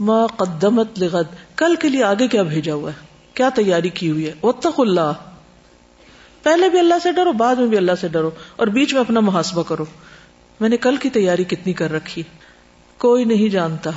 ما 0.00 0.26
قدمت 0.26 0.98
لغد۔ 0.98 1.56
کل 1.56 1.74
کے 1.74 1.88
لیے 1.88 2.04
آگے 2.04 2.28
کیا 2.28 2.42
بھیجا 2.42 2.74
ہوا 2.74 2.90
ہے؟ 2.90 3.06
کیا 3.34 3.48
تیاری 3.48 3.88
کی 3.88 4.10
ہوئی 4.10 4.26
ہے؟ 4.26 4.32
وطق 4.42 4.80
اللہ۔ 4.80 5.12
پہلے 6.42 6.68
بھی 6.68 6.78
اللہ 6.78 6.94
سے 7.02 7.12
ڈرو، 7.12 7.32
بعد 7.32 7.56
میں 7.56 7.66
بھی 7.66 7.76
اللہ 7.76 7.92
سے 8.00 8.08
ڈرو۔ 8.08 8.30
اور 8.56 8.66
بیچ 8.66 8.92
میں 8.92 9.00
اپنا 9.00 9.20
محاسبہ 9.20 9.62
کرو۔ 9.62 9.84
میں 10.60 10.68
نے 10.68 10.76
کل 10.76 10.96
کی 10.96 11.10
تیاری 11.10 11.44
کتنی 11.44 11.72
کر 11.72 11.92
رکھی۔ 11.92 12.22
کوئی 12.98 13.24
نہیں 13.24 13.48
جانتا 13.48 13.90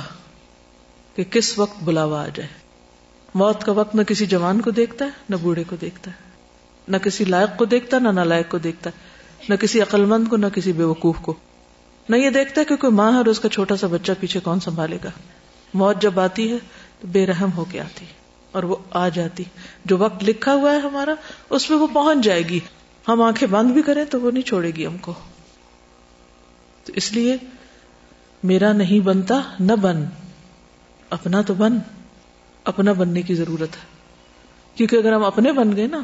کہ 1.16 1.24
کس 1.24 1.58
وقت 1.58 1.82
بلاوا 1.82 2.24
آ 2.24 2.28
جائے۔ 2.34 2.48
موت 3.34 3.64
کا 3.64 3.72
وقت 3.72 3.94
نہ 3.94 4.02
کسی 4.02 4.26
جوان 4.26 4.60
کو 4.60 4.70
دیکھتا 4.70 5.04
ہے، 5.04 5.10
نہ 5.28 5.36
بوڑھے 5.42 5.64
کو 5.64 5.76
دیکھتا 5.76 6.10
ہے۔ 6.10 6.33
نہ 6.88 6.96
کسی 6.96 7.24
لائق 7.24 7.58
کو 7.58 7.64
دیکھتا، 7.64 7.98
نہ 7.98 8.08
نالائق 8.08 8.48
کو 8.48 8.58
دیکھتا۔ 8.58 8.90
نہ 9.48 9.54
کسی 9.54 9.80
عقل 9.80 10.04
مند 10.04 10.28
کو، 10.28 10.36
نہ 10.36 10.46
کسی 10.54 10.72
بے 10.72 10.82
وقوف 10.82 11.16
کو۔ 11.22 11.34
نہ 12.08 12.16
یہ 12.16 12.30
دیکھتا 12.30 12.62
کہ 12.68 12.76
کوئی 12.76 12.92
ماں 12.92 13.12
ہے 13.12 13.16
اور 13.16 13.24
اس 13.24 13.40
کا 13.40 13.48
چھوٹا 13.48 13.76
سا 13.76 13.86
بچہ 13.86 14.12
پیچھے 14.20 14.40
کون 14.40 14.60
سنبھالے 14.60 14.98
گا۔ 15.04 15.10
موت 15.74 16.02
جب 16.02 16.20
آتی 16.20 16.52
ہے 16.52 16.56
تو 17.00 17.08
بے 17.08 17.26
رحم 17.26 17.52
ہو 17.56 17.64
کے 17.64 17.80
آتی، 17.80 18.04
اور 18.52 18.62
وہ 18.62 18.76
آ 18.90 19.08
جاتی۔ 19.08 19.44
جو 19.84 19.98
وقت 19.98 20.24
لکھا 20.24 20.54
ہوا 20.54 20.72
ہے 20.72 20.78
ہمارا، 20.78 21.14
اس 21.50 21.70
میں 21.70 21.78
وہ 21.78 21.86
پہنچ 21.92 22.24
جائے 22.24 22.42
گی۔ 22.48 22.60
ہم 23.08 23.22
آنکھیں 23.22 23.48
بند 23.48 23.70
بھی 23.70 23.82
کریں 23.82 24.04
تو 24.04 24.20
وہ 24.20 24.30
نہیں 24.30 24.42
چھوڑے 24.42 24.70
گی 24.70 24.86
ہم 24.86 24.98
کو۔ 24.98 25.14
تو 26.84 26.92
اس 26.96 27.12
لیے 27.12 27.36
میرا 28.42 28.72
نہیں 28.72 29.00
بنتا، 29.00 29.40
نہ 29.60 29.72
بن۔ 29.72 30.04
اپنا 31.10 31.42
تو 31.42 31.54
بن، 31.54 31.78
اپنا 32.64 32.92
بننے 32.92 33.22
کی 33.22 33.34
ضرورت 33.34 33.76
ہے۔ 33.76 33.86
کیونکہ 34.74 34.96
اگر 34.96 35.12
ہم 35.12 35.24
اپنے 35.24 35.52
بن 35.52 35.76
گئے 35.76 35.86
نا 35.86 36.02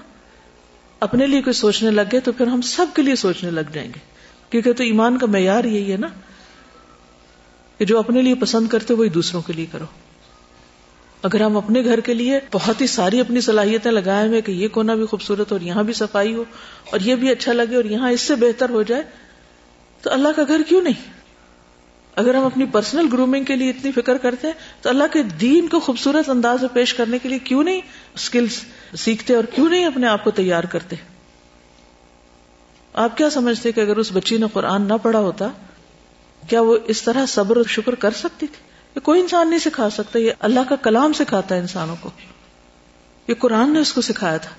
اپنے 1.01 1.27
لیے 1.27 1.43
کوئی 1.43 1.55
سوچنے 1.55 1.91
لگ 1.91 2.01
گئے 2.13 2.21
تو 2.21 2.33
پھر 2.33 2.47
ہم 2.47 2.61
سب 2.61 2.87
کے 2.95 3.03
لیے 3.03 3.17
سوچنے 3.17 3.51
لگ 3.51 3.71
جائیں 3.73 3.89
گے۔ 3.89 4.01
کیونکہ 4.51 4.73
تو 4.73 4.83
ایمان 4.83 5.19
کا 5.19 5.27
معیار 5.27 5.65
یہی 5.65 5.93
ہے 5.93 5.97
نا 5.97 6.09
کہ 7.79 7.85
جو 7.85 7.99
اپنے 7.99 8.23
لیے 8.23 8.35
پسند 8.35 8.69
کرتے 8.69 8.95
وہی 8.95 9.09
دوسروں 9.09 9.43
کے 9.43 9.53
لیے 9.53 9.67
کرو۔ 9.73 9.85
اگر 11.23 11.41
ہم 11.41 11.57
اپنے 11.57 11.85
گھر 11.85 12.01
کے 12.01 12.15
لیے 12.15 12.41
بہت 12.53 12.81
ہی 12.81 12.87
ساری 12.87 13.21
اپنی 13.21 13.41
صلاحیتیں 13.41 13.91
لگائے 13.91 14.29
ہوئے 14.29 14.41
کہ 14.41 14.53
یہ 14.53 14.69
کونا 14.69 14.95
بھی 14.95 15.07
خوبصورت 15.07 15.53
اور 15.53 15.61
یہاں 15.61 15.83
بھی 15.83 15.93
صفائی 15.93 16.35
ہو 16.35 16.45
اور 16.91 17.01
یہ 17.01 17.15
بھی 17.15 17.31
اچھا 17.31 17.53
لگے 17.53 17.77
اور 17.77 17.85
یہاں 17.85 18.11
اس 18.11 18.21
سے 18.21 18.35
بہتر 18.35 18.71
ہو 18.71 18.83
جائے 18.83 19.03
تو 20.03 20.13
اللہ 20.13 20.29
کا 20.37 20.43
گھر 20.49 20.61
کیوں 20.69 20.83
نہیں؟ 20.83 21.11
اگر 22.15 22.35
ہم 22.35 22.45
اپنی 22.45 22.65
پرسنل 22.65 23.07
گرومنگ 23.13 23.45
کے 23.45 23.57
لیے 23.57 23.71
اتنی 23.71 23.93
فکر 23.93 24.17
کرتے 24.17 24.47
ہیں 24.47 24.55
تو 24.83 24.89
اللہ 24.89 25.05
کے 25.13 25.23
دین 25.23 25.69
کو 25.69 25.81
خوبصورت 25.81 26.29
انداز 26.29 26.61
میں 26.61 26.75
پیش 26.75 26.95
کرنے 26.95 27.19
کے 27.19 27.29
لیے 27.29 27.39
کیوں 27.39 27.63
نہیں؟ 27.63 27.81
اسکلس 28.15 28.65
سیکھتے 28.97 29.35
اور 29.35 29.45
کیوں 29.45 29.71
نہیں 29.71 29.87
اپنے 29.87 30.07
آپ 30.07 30.25
کو 30.25 30.31
تیار 30.31 30.65
کرتے؟ 30.65 30.97
آپ 32.95 33.17
کیا 33.17 33.31
سمجھتے 33.31 33.73
کہ 33.73 33.81
اگر 33.81 33.97
اس 33.97 34.11
بچی 34.13 34.37
نے 34.37 34.47
قرآن 34.53 34.83
نہ 34.83 34.95
پڑھا 35.03 35.19
ہوتا، 35.19 35.49
کیا 36.49 36.61
وہ 36.61 36.79
اس 36.87 37.03
طرح 37.03 37.27
صبر 37.27 37.57
اور 37.57 37.65
شکر 37.65 37.95
کر 37.95 38.11
سکتی 38.11 38.47
تھی؟ 38.47 38.71
یہ 38.95 39.01
کوئی 39.01 39.21
انسان 39.21 39.49
نہیں 39.49 39.59
سکھا 39.59 39.91
سکتا، 39.91 40.19
یہ 40.19 40.33
اللہ 40.41 40.61
کا 40.69 40.77
کلام 40.77 41.13
سکھاتا 41.13 41.55
ہے 41.55 41.61
انسانوں 41.61 41.97
کو۔ 42.01 42.11
یہ 43.29 43.35
قرآن 43.35 43.73
نے 43.73 43.79
اس 43.79 43.93
کو 43.93 44.01
سکھایا 44.01 44.37
تھا۔ 44.37 44.51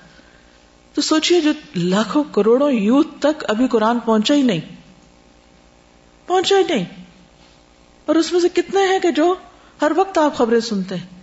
تو 0.94 1.00
سوچئے 1.00 1.40
جو 1.40 1.52
لاکھوں 1.76 2.24
کروڑوں 2.32 2.72
یوتھ 2.72 3.08
تک 3.20 3.44
ابھی 3.48 3.68
قرآن 3.68 3.98
پہنچا 3.98 4.34
ہی 4.34 4.42
نہیں۔ 4.42 4.60
پہنچا 6.26 6.56
ہی 6.56 6.74
نہیں۔ 6.74 6.84
اور 8.06 8.16
اس 8.16 8.32
میں 8.32 8.40
سے 8.40 8.48
کتنے 8.48 8.80
ہیں 8.86 8.98
کہ 8.98 9.10
جو 9.10 9.34
ہر 9.82 9.92
وقت 9.96 10.18
آپ 10.18 10.36
خبریں 10.36 10.60
سنتے 10.60 10.96
ہیں؟ 10.96 11.21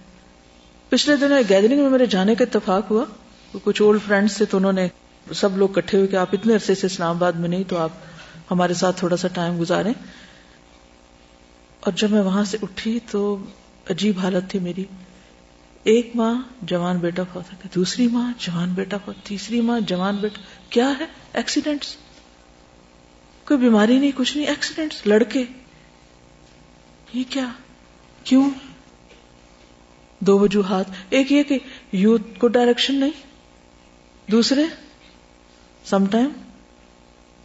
پچھلے 0.89 1.15
دن 1.15 1.29
گیدرنگ 1.49 1.81
میں 1.81 1.89
میرے 1.89 2.05
جانے 2.05 2.35
کا 2.35 2.43
اتفاق 2.43 2.91
ہوا۔ 2.91 3.05
کچھ 3.63 3.81
اولڈ 3.81 4.01
فرینڈس 4.07 4.37
تھے 4.37 4.45
تو 4.45 4.57
انہوں 4.57 4.71
نے 4.71 4.87
سب 5.33 5.57
لوگ 5.57 5.69
کٹھے 5.69 5.97
ہوئے 5.97 6.07
کہ 6.07 6.15
آپ 6.15 6.29
اتنے 6.33 6.53
عرصے 6.53 6.75
سے 6.75 6.87
اسلام 6.87 7.15
آباد 7.15 7.31
میں 7.31 7.49
نہیں 7.49 7.63
تو 7.67 7.77
آپ 7.77 7.89
ہمارے 8.51 8.73
ساتھ 8.73 8.99
تھوڑا 8.99 9.17
سا 9.17 9.27
ٹائم 9.27 9.61
گزارے 9.61 9.89
اور 11.79 11.91
جب 11.95 12.11
میں 12.11 12.21
وہاں 12.21 12.43
سے 12.43 12.57
اٹھی 12.61 12.99
تو 13.11 13.37
عجیب 13.89 14.19
حالت 14.19 14.51
تھی 14.51 14.59
میری۔ 14.59 14.85
ایک 15.83 16.11
ماں 16.15 16.41
جوان 16.61 16.97
بیٹا 16.97 17.23
فوت 17.33 17.75
دوسری 17.75 18.07
ماں 18.07 18.33
جوان 18.37 18.69
بیٹا 18.69 18.97
فوت 19.05 19.15
تیسری 19.23 19.61
ماں 19.61 19.79
جوان 19.79 20.15
بیٹا۔ 20.15 20.41
کیا 20.69 20.93
ہے؟ 20.99 21.05
ایکسیڈینٹس 21.33 21.95
کوئی 23.47 23.59
بیماری 23.59 23.99
نہیں، 23.99 24.11
کچھ 24.15 24.37
نہیں۔ 24.37 24.47
ایکسیڈینٹس 24.47 25.07
لڑکے۔ 25.07 25.43
یہ 27.13 27.23
کیا؟ 27.29 27.47
کیوں؟ 28.23 28.49
دو 30.19 30.39
وجوہات، 30.39 30.85
ایک 31.09 31.31
یہ 31.31 31.43
کہ 31.43 31.59
یوتھ 31.91 32.39
کو 32.39 32.47
ڈائریکشن 32.47 32.95
نہیں، 32.95 33.11
دوسرے 34.31 34.65
سم 35.85 36.05
ٹائم 36.05 36.29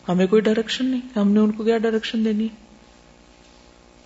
ہمیں 0.08 0.26
کوئی 0.26 0.42
ڈائریکشن 0.42 0.84
نہیں، 0.84 1.00
ہم 1.16 1.32
نے 1.32 1.40
ان 1.40 1.52
کو 1.52 1.64
کیا 1.64 1.78
ڈائریکشن 1.78 2.24
دینی؟ 2.24 2.48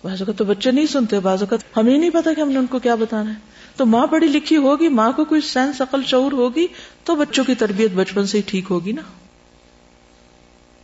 بعض 0.03 0.21
اوقات 0.21 0.37
تو 0.37 0.45
بچے 0.45 0.71
نہیں 0.71 0.85
سنتے، 0.85 1.19
بعض 1.19 1.41
اوقات 1.41 1.77
ہمیں 1.77 1.97
نہیں 1.97 2.09
پتا 2.09 2.33
کہ 2.33 2.41
ہم 2.41 2.51
نے 2.51 2.59
ان 2.59 2.65
کو 2.65 2.79
کیا 2.79 2.95
بتانا 2.95 3.29
ہے۔ 3.29 3.39
تو 3.77 3.85
ماں 3.85 4.07
پڑھی 4.07 4.27
لکھی 4.27 4.57
ہوگی، 4.57 4.87
ماں 4.87 5.11
کو 5.11 5.25
کوئی 5.25 5.41
سینس، 5.41 5.81
عقل، 5.81 6.01
شعور 6.05 6.31
ہوگی 6.31 6.67
تو 7.03 7.15
بچوں 7.15 7.43
کی 7.43 7.55
تربیت 7.55 7.91
بچپن 7.95 8.25
سے 8.25 8.37
ہی 8.37 8.43
ٹھیک 8.45 8.65
ہوگی 8.69 8.91
نا؟ 8.91 9.01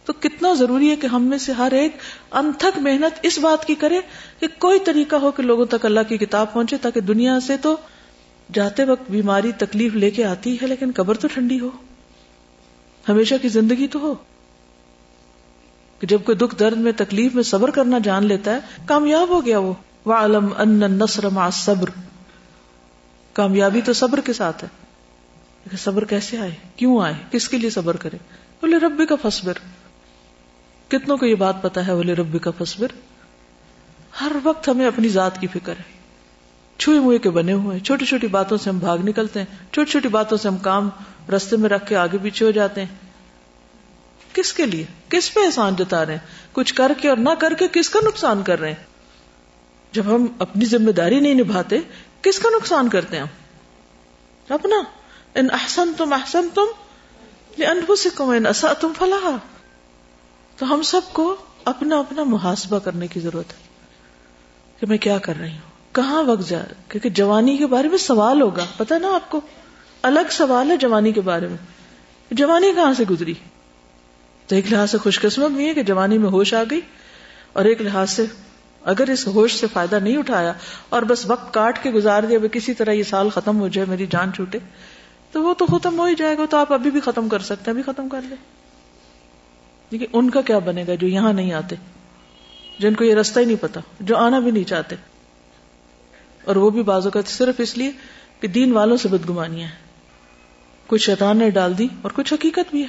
تو 0.05 0.13
کتنا 0.13 0.53
ضروری 0.53 0.89
ہے 0.89 0.95
کہ 0.95 1.07
ہم 1.07 1.23
میں 1.23 1.37
سے 1.37 1.51
ہر 1.51 1.71
ایک 1.71 1.97
انتھک 2.31 2.79
محنت 2.79 3.19
اس 3.21 3.39
بات 3.39 3.65
کی 3.65 3.75
کرے 3.75 3.99
کہ 4.39 4.47
کوئی 4.59 4.79
طریقہ 4.79 5.15
ہو 5.15 5.31
کہ 5.31 5.43
لوگوں 5.43 5.65
تک 5.65 5.85
اللہ 5.85 5.99
کی 6.07 6.17
کتاب 6.17 6.53
پہنچے 6.53 6.77
تاکہ 6.77 7.01
دنیا 7.01 7.39
سے 7.39 7.57
تو 7.57 7.77
جاتے 8.53 8.83
وقت 8.83 9.11
بیماری 9.11 9.51
تکلیف 9.57 9.93
لے 9.93 10.11
کے 10.11 10.25
آتی 10.25 10.57
ہے، 10.61 10.67
لیکن 10.67 10.91
قبر 10.95 11.17
تو 11.17 11.27
ٹھنڈی 11.27 11.59
ہو۔ 11.59 11.69
ہمیشہ 13.09 13.35
کی 13.41 13.47
زندگی 13.47 13.87
تو 13.87 13.99
ہو۔ 13.99 14.13
کہ 15.99 16.07
جب 16.07 16.19
کوئی 16.25 16.37
دکھ 16.37 16.55
درد 16.59 16.77
میں 16.77 16.91
تکلیف 16.97 17.35
میں 17.35 17.43
صبر 17.43 17.69
کرنا 17.71 17.97
جان 17.99 18.25
لیتا 18.25 18.51
ہے، 18.51 18.59
کامیاب 18.85 19.29
ہو 19.29 19.45
گیا 19.45 19.59
وہ۔ 19.59 19.73
وعلم 20.05 20.49
ان 20.57 20.83
النصر 20.83 21.29
مع 21.29 21.45
الصبر۔ 21.45 21.89
کامیابی 23.33 23.81
تو 23.81 23.93
صبر 23.93 24.19
کے 24.19 24.33
ساتھ 24.33 24.63
ہے۔ 24.63 24.69
صبر 25.77 26.05
کیسے 26.05 26.37
آئے؟ 26.37 26.51
کیوں 26.75 27.01
آئے؟ 27.01 27.13
کس 27.31 27.49
کے 27.49 27.57
لیے 27.57 27.69
صبر 27.69 27.95
کرے؟ 27.95 28.17
بولے 28.61 28.77
ربی 28.77 29.05
کا 29.05 29.15
فصبر 29.21 29.53
کتنوں 30.87 31.17
کو 31.17 31.25
یہ 31.25 31.35
بات 31.35 31.61
پتا 31.61 31.87
ہے 31.87 31.95
بولے 31.95 32.13
ربی 32.13 32.39
کا 32.39 32.51
فصبر 32.57 32.87
ہر 34.21 34.31
وقت 34.43 34.69
ہمیں 34.69 34.85
اپنی 34.85 35.09
ذات 35.09 35.41
کی 35.41 35.47
فکر 35.47 35.71
ہے۔ 35.71 35.95
چھوئے 36.77 36.99
موئے 36.99 37.17
کے 37.17 37.29
بنے 37.29 37.53
ہوئے 37.53 37.79
چھوٹی 37.79 38.05
چھوٹی 38.05 38.27
باتوں 38.27 38.57
سے 38.57 38.69
ہم 38.69 38.79
بھاگ 38.79 38.97
نکلتے 38.97 39.39
ہیں۔ 39.39 39.73
چھوٹی 39.73 39.91
چھوٹی 39.91 40.07
باتوں 40.07 40.37
سے 40.37 40.47
ہم 40.47 40.57
کام 40.57 40.89
رستے 41.35 41.57
میں 41.57 41.69
رکھ 41.69 41.89
کے 41.89 41.95
آگے 41.95 42.17
پیچھے 42.23 42.45
ہو 42.45 42.51
جاتے 42.51 42.81
ہیں۔ 42.81 42.95
کس 44.33 44.53
کے 44.53 44.65
لیے؟ 44.65 44.85
کس 45.09 45.33
پہ 45.33 45.39
احسان 45.45 45.75
جتا 45.75 46.05
رہے 46.05 46.13
ہیں؟ 46.13 46.25
کچھ 46.51 46.73
کر 46.73 46.91
کے 47.01 47.09
اور 47.09 47.17
نہ 47.17 47.29
کر 47.39 47.53
کے 47.53 47.67
کس 47.67 47.89
کا 47.89 47.99
نقصان 48.07 48.43
کر 48.43 48.59
رہے 48.59 48.67
ہیں؟ 48.67 48.83
جب 49.91 50.03
ہم 50.05 50.25
اپنی 50.39 50.65
ذمہ 50.65 50.91
داری 50.91 51.19
نہیں 51.19 51.33
نبھاتے، 51.33 51.77
کس 52.21 52.39
کا 52.39 52.49
نقصان 52.49 52.89
کرتے 52.89 53.15
ہیں 53.15 53.23
ہم؟ 53.23 54.53
اپنا 54.53 54.75
ان 55.35 55.47
احسن 55.51 55.91
تم 55.97 56.13
احسن 56.13 56.47
تم 56.53 56.65
ان 58.17 58.45
اسا 58.45 58.73
تم 58.73 58.91
فلاح 58.99 59.54
تو 60.57 60.73
ہم 60.73 60.81
سب 60.81 61.01
کو 61.13 61.35
اپنا 61.65 61.99
اپنا 61.99 62.23
محاسبہ 62.23 62.79
کرنے 62.79 63.07
کی 63.07 63.19
ضرورت 63.19 63.53
ہے 63.53 63.63
کہ 64.79 64.85
میں 64.87 64.97
کیا 64.97 65.17
کر 65.17 65.33
رہی 65.39 65.51
ہوں؟ 65.51 65.95
کہاں 65.95 66.23
وقت 66.23 66.49
جا، 66.49 66.59
کیونکہ 66.89 67.09
جوانی 67.09 67.57
کے 67.57 67.67
بارے 67.67 67.87
میں 67.87 67.97
سوال 67.97 68.41
ہوگا 68.41 68.65
پتا 68.77 68.97
نا 68.97 69.15
آپ 69.15 69.29
کو؟ 69.29 69.41
الگ 70.01 70.31
سوال 70.31 70.71
ہے 70.71 70.77
جوانی 70.77 71.11
کے 71.11 71.21
بارے 71.21 71.47
میں۔ 71.47 71.57
جوانی 72.31 72.71
کہاں 72.75 72.93
سے 72.93 73.03
گزری؟ 73.09 73.33
تو 74.47 74.55
ایک 74.55 74.71
لحاظ 74.71 74.91
سے 74.91 74.97
خوش 74.97 75.19
قسمت 75.19 75.51
بھی 75.51 75.67
ہے 75.67 75.73
کہ 75.73 75.83
جوانی 75.83 76.17
میں 76.17 76.29
ہوش 76.29 76.53
آ 76.53 76.63
گئی، 76.69 76.81
اور 77.53 77.65
ایک 77.65 77.81
لحاظ 77.81 78.09
سے 78.09 78.25
اگر 78.83 79.09
اس 79.09 79.27
ہوش 79.27 79.55
سے 79.55 79.67
فائدہ 79.73 79.95
نہیں 79.95 80.17
اٹھایا 80.17 80.53
اور 80.89 81.01
بس 81.01 81.25
وقت 81.25 81.53
کاٹ 81.53 81.83
کے 81.83 81.91
گزار 81.91 82.23
دیا 82.23 82.39
کسی 82.51 82.73
طرح 82.73 82.91
یہ 82.91 83.03
سال 83.03 83.29
ختم 83.29 83.59
ہو 83.59 83.67
جائے، 83.67 83.87
میری 83.89 84.05
جان 84.05 84.33
چھوٹے، 84.33 84.59
تو 85.31 85.43
وہ 85.43 85.53
تو 85.53 85.65
ختم 85.65 85.99
ہو 85.99 86.05
ہی 86.05 86.15
جائے 86.15 86.37
گا، 86.37 86.45
تو 86.49 86.57
آپ 86.57 86.73
ابھی 86.73 86.91
بھی 86.91 86.99
ختم 86.99 87.29
کر 87.29 87.39
سکتے 87.39 87.71
ہیں، 87.71 87.79
ابھی 87.79 87.83
ختم 87.83 88.09
کر 88.09 88.21
لیں۔ 88.21 88.37
دیکھیے، 89.91 90.07
ان 90.13 90.29
کا 90.29 90.41
کیا 90.41 90.59
بنے 90.59 90.83
گا 90.87 90.95
جو 90.95 91.07
یہاں 91.07 91.33
نہیں 91.33 91.53
آتے؟ 91.53 91.75
جن 92.79 92.93
کو 92.93 93.03
یہ 93.03 93.15
رستہ 93.15 93.39
ہی 93.39 93.45
نہیں 93.45 93.61
پتا، 93.61 93.81
جو 93.99 94.17
آنا 94.17 94.39
بھی 94.39 94.51
نہیں 94.51 94.63
چاہتے۔ 94.63 94.95
اور 96.45 96.55
وہ 96.55 96.69
بھی 96.69 96.83
بازو 96.83 97.09
کا 97.09 97.19
صرف 97.27 97.55
اس 97.57 97.77
لیے 97.77 97.91
کہ 98.39 98.47
دین 98.47 98.71
والوں 98.71 98.97
سے 98.97 99.07
بدگمانیاں 99.07 99.67
ہیں۔ 99.67 99.75
کچھ 100.87 101.01
شیطان 101.01 101.37
نے 101.37 101.49
ڈال 101.49 101.77
دی 101.77 101.87
اور 102.01 102.11
کچھ 102.15 102.33
حقیقت 102.33 102.71
بھی 102.71 102.81
ہے۔ 102.81 102.87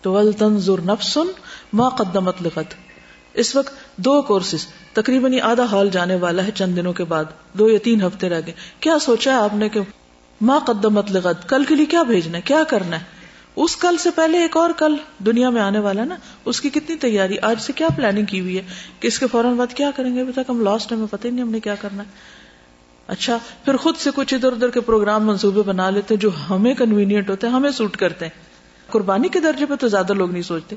تو 0.00 0.12
ول 0.12 0.32
تنظر 0.32 0.80
نفسن 0.80 1.26
ما 1.72 1.88
قدمت 1.88 2.42
لغت 2.42 2.74
اس 3.34 3.56
وقت 3.56 3.74
دو 3.96 4.22
کورسز، 4.22 4.66
تقریباً 4.92 5.32
آدھا 5.42 5.64
ہال 5.64 5.88
جانے 5.92 6.14
والا 6.14 6.44
ہے 6.44 6.50
چند 6.54 6.76
دنوں 6.76 6.92
کے 6.92 7.04
بعد۔ 7.04 7.24
دو 7.52 7.70
یا 7.70 7.78
تین 7.84 8.02
ہفتے 8.02 8.28
رہ 8.28 8.40
گئے۔ 8.46 8.54
کیا 8.80 8.98
سوچا 8.98 9.32
ہے 9.32 9.36
آپ 9.36 9.54
نے 9.54 9.68
کہ 9.68 9.80
ماں 10.40 10.60
قدمت 10.60 11.10
لغت 11.10 11.48
کل 11.48 11.64
کے 11.64 11.74
لیے 11.74 11.86
کیا 11.86 12.02
بھیجنا 12.02 12.36
ہے؟ 12.36 12.42
کیا 12.42 12.64
کرنا 12.64 13.00
ہے؟ 13.00 13.15
اس 13.56 13.76
کل 13.76 13.96
سے 13.96 14.10
پہلے 14.10 14.38
ایک 14.38 14.56
اور 14.56 14.70
کل 14.76 14.96
دنیا 15.18 15.50
میں 15.50 15.62
آنے 15.62 15.78
والا 15.78 16.04
نا، 16.04 16.16
اس 16.44 16.60
کی 16.60 16.70
کتنی 16.70 16.96
تیاری، 16.96 17.38
آج 17.38 17.60
سے 17.60 17.72
کیا 17.72 17.88
پلاننگ 17.96 18.24
کی 18.24 18.40
ہوئی 18.40 18.56
ہے؟ 18.56 18.62
کہ 19.00 19.06
اس 19.06 19.18
کے 19.18 19.26
فوراً 19.26 19.54
بعد 19.54 19.74
کیا 19.74 19.90
کریں 19.96 20.14
گے؟ 20.14 20.20
ابھی 20.20 20.32
تک 20.32 20.40
ہم 20.48 20.60
لاسٹ 20.60 20.92
ہمیں 20.92 21.06
پتہ 21.10 21.26
ہی 21.26 21.32
نہیں 21.32 21.44
ہم 21.44 21.50
نے 21.50 21.60
کیا 21.60 21.74
کرنا 21.74 22.02
ہے۔ 22.02 22.08
اچھا 23.06 23.38
پھر 23.64 23.76
خود 23.76 23.96
سے 23.96 24.10
کچھ 24.14 24.34
ادھر 24.34 24.52
ادھر 24.52 24.70
کے 24.70 24.80
پروگرام 24.80 25.26
منصوبے 25.26 25.62
بنا 25.62 25.90
لیتے 25.90 26.16
جو 26.16 26.30
ہمیں 26.50 26.74
کنوینئنٹ 26.74 27.30
ہوتے 27.30 27.46
ہیں، 27.46 27.54
ہمیں 27.54 27.70
سوٹ 27.70 27.96
کرتے 27.96 28.24
ہیں۔ 28.24 28.42
قربانی 28.90 29.28
کے 29.28 29.40
درجے 29.40 29.66
پہ 29.66 29.74
تو 29.74 29.88
زیادہ 29.88 30.12
لوگ 30.12 30.30
نہیں 30.30 30.42
سوچتے 30.42 30.76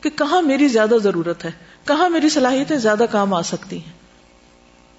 کہ 0.00 0.10
کہاں 0.10 0.42
میری 0.42 0.68
زیادہ 0.68 0.94
ضرورت 1.02 1.44
ہے، 1.44 1.50
کہاں 1.84 2.08
میری 2.08 2.28
صلاحیتیں 2.28 2.76
زیادہ 2.76 3.04
کام 3.10 3.34
آ 3.34 3.42
سکتی 3.42 3.76
ہیں۔ 3.76 3.92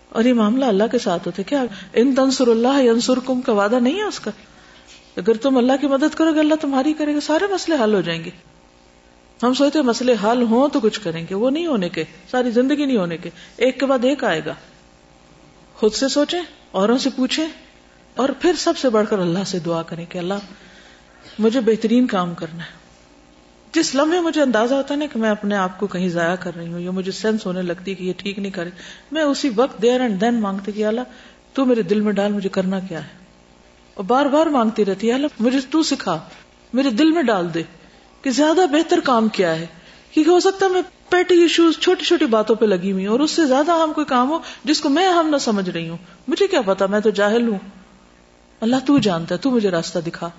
اور 0.09 0.23
یہ 0.23 0.33
معاملہ 0.33 0.65
اللہ 0.65 0.83
کے 0.91 0.99
ساتھ 0.99 1.21
ہوتے 1.25 1.43
کیا؟ 1.43 1.63
ان 1.93 2.15
تنسر 2.15 2.47
اللہ 2.47 2.81
ینسر 2.81 3.19
کم 3.25 3.41
کا 3.41 3.51
وعدہ 3.51 3.75
نہیں 3.75 3.97
ہے 3.97 4.03
اس 4.03 4.19
کا؟ 4.19 4.31
اگر 5.17 5.33
تم 5.33 5.57
اللہ 5.57 5.73
کی 5.81 5.87
مدد 5.87 6.15
کرو 6.15 6.33
گے، 6.33 6.39
اللہ 6.39 6.55
تمہاری 6.61 6.93
کرے 6.93 7.15
گا، 7.15 7.19
سارے 7.19 7.53
مسئلے 7.53 7.83
حل 7.83 7.93
ہو 7.93 8.01
جائیں 8.01 8.23
گے۔ 8.23 8.29
ہم 9.43 9.53
سوچتے 9.53 9.81
مسئلے 9.81 10.15
حل 10.23 10.41
ہوں 10.41 10.67
تو 10.69 10.79
کچھ 10.79 11.01
کریں 11.01 11.25
گے، 11.29 11.35
وہ 11.35 11.49
نہیں 11.49 11.65
ہونے 11.65 11.89
کے، 11.89 12.03
ساری 12.31 12.51
زندگی 12.51 12.85
نہیں 12.85 12.97
ہونے 12.97 13.17
کے۔ 13.17 13.29
ایک 13.57 13.79
کے 13.79 13.85
بعد 13.85 14.05
ایک 14.05 14.23
آئے 14.23 14.41
گا۔ 14.45 14.53
خود 15.73 15.93
سے 15.93 16.07
سوچیں، 16.07 16.41
اوروں 16.71 16.97
سے 16.97 17.09
پوچھیں، 17.15 17.47
اور 18.15 18.29
پھر 18.29 18.53
سب 18.57 18.77
سے 18.77 18.89
بڑھ 18.89 19.07
کر 19.09 19.19
اللہ 19.19 19.43
سے 19.45 19.59
دعا 19.59 19.81
کریں 19.81 20.05
کہ 20.09 20.17
اللہ، 20.17 20.33
مجھے 21.39 21.59
بہترین 21.59 22.07
کام 22.07 22.33
کرنا 22.33 22.63
ہے۔ 22.63 22.71
جس 23.73 23.95
لمحے 23.95 24.19
مجھے 24.19 24.41
اندازہ 24.41 24.75
ہوتا 24.75 24.93
ہے 24.93 24.99
نا 24.99 25.05
کہ 25.13 25.19
میں 25.19 25.29
اپنے 25.29 25.55
آپ 25.55 25.79
کو 25.79 25.87
کہیں 25.87 26.09
ضائع 26.09 26.35
کر 26.35 26.51
رہی 26.55 26.73
ہوں، 26.73 26.79
یا 26.79 26.91
مجھے 26.91 27.11
سینس 27.11 27.45
ہونے 27.45 27.61
لگتی 27.61 27.91
ہے 27.91 27.95
کہ 27.95 28.03
یہ 28.03 28.13
ٹھیک 28.17 28.39
نہیں 28.39 28.51
کرے 28.51 28.69
میں 29.11 29.21
اسی 29.21 29.49
وقت 29.55 29.81
دیر 29.81 30.01
اینڈ 30.01 30.21
دین 30.21 30.33
مانگتی 30.33 30.71
کہ 30.71 30.85
اللہ، 30.85 31.01
تو 31.53 31.65
میرے 31.65 31.81
دل 31.81 32.01
میں 32.01 32.13
ڈال، 32.13 32.31
مجھے 32.31 32.49
کرنا 32.49 32.79
کیا 32.79 33.03
ہے؟ 33.03 33.22
اور 33.93 34.03
بار 34.03 34.25
بار 34.25 34.45
مانگتی 34.45 34.85
رہتی 34.85 35.07
ہے، 35.07 35.13
اللہ، 35.13 35.27
مجھے 35.39 35.59
تو 35.69 35.83
سکھا، 35.83 36.19
میرے 36.73 36.89
دل 36.89 37.11
میں 37.11 37.23
ڈال 37.23 37.53
دے 37.53 37.63
کہ 38.21 38.31
زیادہ 38.31 38.65
بہتر 38.71 38.99
کام 38.99 39.27
کیا 39.27 39.55
ہے۔ 39.55 39.65
کیونکہ 40.13 40.29
ہو 40.29 40.39
سکتا 40.39 40.65
ہے 40.65 40.71
میں 40.71 40.81
پیٹی 41.09 41.41
ایشوز 41.41 41.77
چھوٹی 41.79 42.05
چھوٹی 42.05 42.25
باتوں 42.25 42.55
پہ 42.55 42.65
لگی 42.65 42.91
ہوئی 42.91 43.05
اور 43.05 43.19
اس 43.19 43.31
سے 43.31 43.45
زیادہ 43.45 43.71
اہم 43.71 43.93
کوئی 43.93 44.05
کام 44.05 44.29
ہو 44.29 44.39
جس 44.63 44.81
کو 44.81 44.89
میں 44.89 45.07
اہم 45.07 45.29
نہ 45.29 45.37
سمجھ 45.37 45.69
رہی 45.69 45.89
ہوں۔ 45.89 45.97
مجھے 46.27 46.47
کیا 46.47 46.61
پتا، 46.61 46.85
میں 46.85 46.99
تو 46.99 47.09
جاہل 47.09 47.47
ہوں۔ 47.47 47.59
اللہ، 48.61 48.75
تو 48.85 48.97
جانتا 48.97 49.35
ہے، 49.35 49.39
تو 49.39 49.51
مجھے 49.51 49.69
راستہ 49.69 49.99
دکھا۔ 49.99 50.29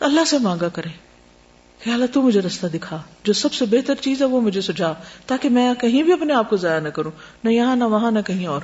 اللہ 0.00 0.24
سے 0.24 0.38
مانگا 0.38 0.68
کرے۔ 0.68 0.88
کہ 1.84 1.90
اللہ، 1.90 2.06
تو 2.06 2.22
مجھے 2.22 2.40
راستہ 2.40 2.66
دکھا۔ 2.66 3.02
جو 3.24 3.32
سب 3.32 3.52
سے 3.52 3.64
بہتر 3.66 3.94
چیز 3.94 4.20
ہے، 4.20 4.26
وہ 4.26 4.40
مجھے 4.40 4.60
سجا 4.60 4.92
تاکہ 5.26 5.48
میں 5.48 5.74
کہیں 5.74 6.02
بھی 6.02 6.12
اپنے 6.12 6.34
آپ 6.34 6.50
کو 6.50 6.56
ضائع 6.56 6.80
نہ 6.80 6.88
کروں، 6.88 7.10
نہ 7.44 7.50
یہاں، 7.50 7.76
نہ 7.76 7.84
وہاں، 7.84 8.10
نہ 8.10 8.20
کہیں 8.26 8.46
اور۔ 8.46 8.60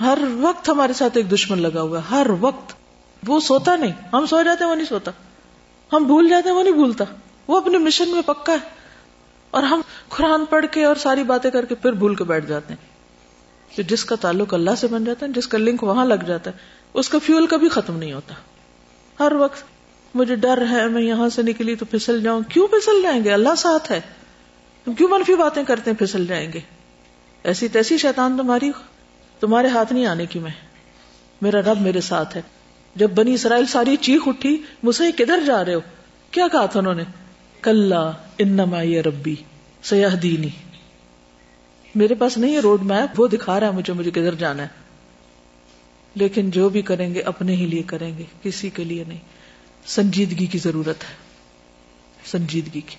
ہر 0.00 0.18
وقت 0.40 0.68
ہمارے 0.68 0.92
ساتھ 0.92 1.16
ایک 1.16 1.32
دشمن 1.32 1.58
لگا 1.58 1.80
ہوا 1.80 1.98
ہے۔ 1.98 2.04
ہر 2.10 2.26
وقت۔ 2.40 2.79
وہ 3.26 3.40
سوتا 3.40 3.76
نہیں 3.76 3.92
ہم 4.12 4.26
سو 4.26 4.42
جاتے 4.42 4.64
ہیں، 4.64 4.70
وہ 4.70 4.76
نہیں 4.76 4.86
سوتا۔ 4.86 5.10
ہم 5.92 6.04
بھول 6.04 6.28
جاتے 6.28 6.48
ہیں، 6.48 6.56
وہ 6.56 6.62
نہیں 6.62 6.74
بھولتا۔ 6.74 7.04
وہ 7.46 7.56
اپنے 7.56 7.78
مشن 7.78 8.08
میں 8.08 8.22
پکا 8.22 8.52
ہے۔ 8.52 8.80
اور 9.50 9.62
ہم 9.62 9.80
قرآن 10.08 10.44
پڑھ 10.44 10.66
کے 10.70 10.84
اور 10.84 10.94
ساری 10.94 11.22
باتیں 11.22 11.50
کر 11.50 11.64
کے 11.64 11.74
پھر 11.74 11.92
بھول 11.92 12.14
کے 12.14 12.24
بیٹھ 12.24 12.46
جاتے 12.46 12.74
ہیں۔ 12.74 12.90
جس 13.82 14.04
کا 14.04 14.16
تعلق 14.16 14.54
اللہ 14.54 14.70
سے 14.78 14.86
بن 14.86 15.04
جاتا 15.04 15.26
ہے، 15.26 15.30
جس 15.32 15.48
کا 15.48 15.58
لنک 15.58 15.82
وہاں 15.82 16.04
لگ 16.04 16.14
جاتا 16.14 16.50
ہے، 16.50 16.56
اس 16.94 17.08
کا 17.08 17.18
فیول 17.18 17.46
کبھی 17.46 17.68
ختم 17.68 17.96
نہیں 17.96 18.12
ہوتا۔ 18.12 18.34
ہر 19.20 19.32
وقت 19.32 19.62
مجھے 20.14 20.34
ڈر 20.34 20.64
ہے، 20.70 20.88
میں 20.88 21.02
یہاں 21.02 21.28
سے 21.28 21.42
نکلی 21.42 21.74
تو 21.74 21.84
پھسل 21.84 22.22
جاؤں۔ 22.22 22.40
کیوں 22.48 22.68
پھسل 22.68 23.02
جائیں 23.02 23.24
گے؟ 23.24 23.32
اللہ 23.32 23.54
ساتھ 23.56 23.92
ہے۔ 23.92 24.00
تم 24.84 24.92
کیوں 24.92 25.08
منفی 25.08 25.34
باتیں 25.34 25.62
کرتے 25.62 25.90
ہیں، 25.90 25.98
پھسل 25.98 26.26
جائیں 26.26 26.52
گے۔ 26.52 26.60
ایسی 27.42 27.68
تیسی 27.68 27.98
شیطان 27.98 28.36
تمہاری، 28.36 28.70
تمہارے 29.40 29.68
ہاتھ 29.68 29.92
نہیں 29.92 30.06
آنے 30.06 30.26
کی 30.26 30.38
میں۔ 30.38 30.50
میرا 31.42 31.60
رب 31.60 31.80
میرے 31.80 32.00
ساتھ 32.00 32.36
ہے۔ 32.36 32.42
جب 32.94 33.10
بنی 33.10 33.34
اسرائیل 33.34 33.66
ساری 33.66 33.96
چیخ 33.96 34.22
اٹھی 34.26 34.62
مجھے 34.82 35.12
کدھر 35.12 35.40
جا 35.46 35.64
رہے 35.64 35.74
ہو؟ 35.74 35.80
کیا 36.30 36.48
کہا 36.52 36.66
تھا 36.66 36.80
انہوں 36.80 36.94
نے؟ 36.94 37.02
کل 37.62 37.92
انما 38.38 38.82
یہ 38.82 39.00
ربی 39.00 39.34
سیاح 39.82 40.14
دینی 40.22 40.48
میرے 41.94 42.14
پاس 42.14 42.38
نہیں 42.38 42.54
ہے 42.54 42.58
روڈ 42.58 42.82
میپ 42.82 43.20
وہ 43.20 43.28
دکھا 43.28 43.60
رہا 43.60 43.66
ہے 43.66 43.72
مجھے 43.72 43.92
مجھے 43.92 44.10
کدھر 44.10 44.34
جانا 44.34 44.62
ہے۔ 44.62 44.68
لیکن 46.14 46.50
جو 46.50 46.68
بھی 46.68 46.82
کریں 46.82 47.14
گے، 47.14 47.20
اپنے 47.20 47.56
ہی 47.56 47.66
لیے 47.66 47.82
کریں 47.82 48.18
گے، 48.18 48.24
کسی 48.42 48.70
کے 48.70 48.84
لیے 48.84 49.04
نہیں۔ 49.08 49.18
سنجیدگی 49.86 50.46
کی 50.46 50.58
ضرورت 50.58 51.04
ہے۔ 51.04 51.14
سنجیدگی 52.24 52.80
کی۔ 52.80 52.96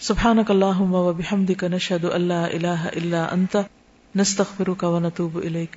سبحانک 0.00 0.50
اللہم 0.50 0.94
و 0.94 1.12
بحمدک، 1.12 1.64
نشہد 1.64 2.04
اللہ 2.04 2.32
الہ 2.32 2.86
الا 2.96 3.26
انت، 3.32 3.56
نستغفرک 4.16 4.84
و 4.84 4.98
نتوب 4.98 5.38
الیک۔ 5.38 5.76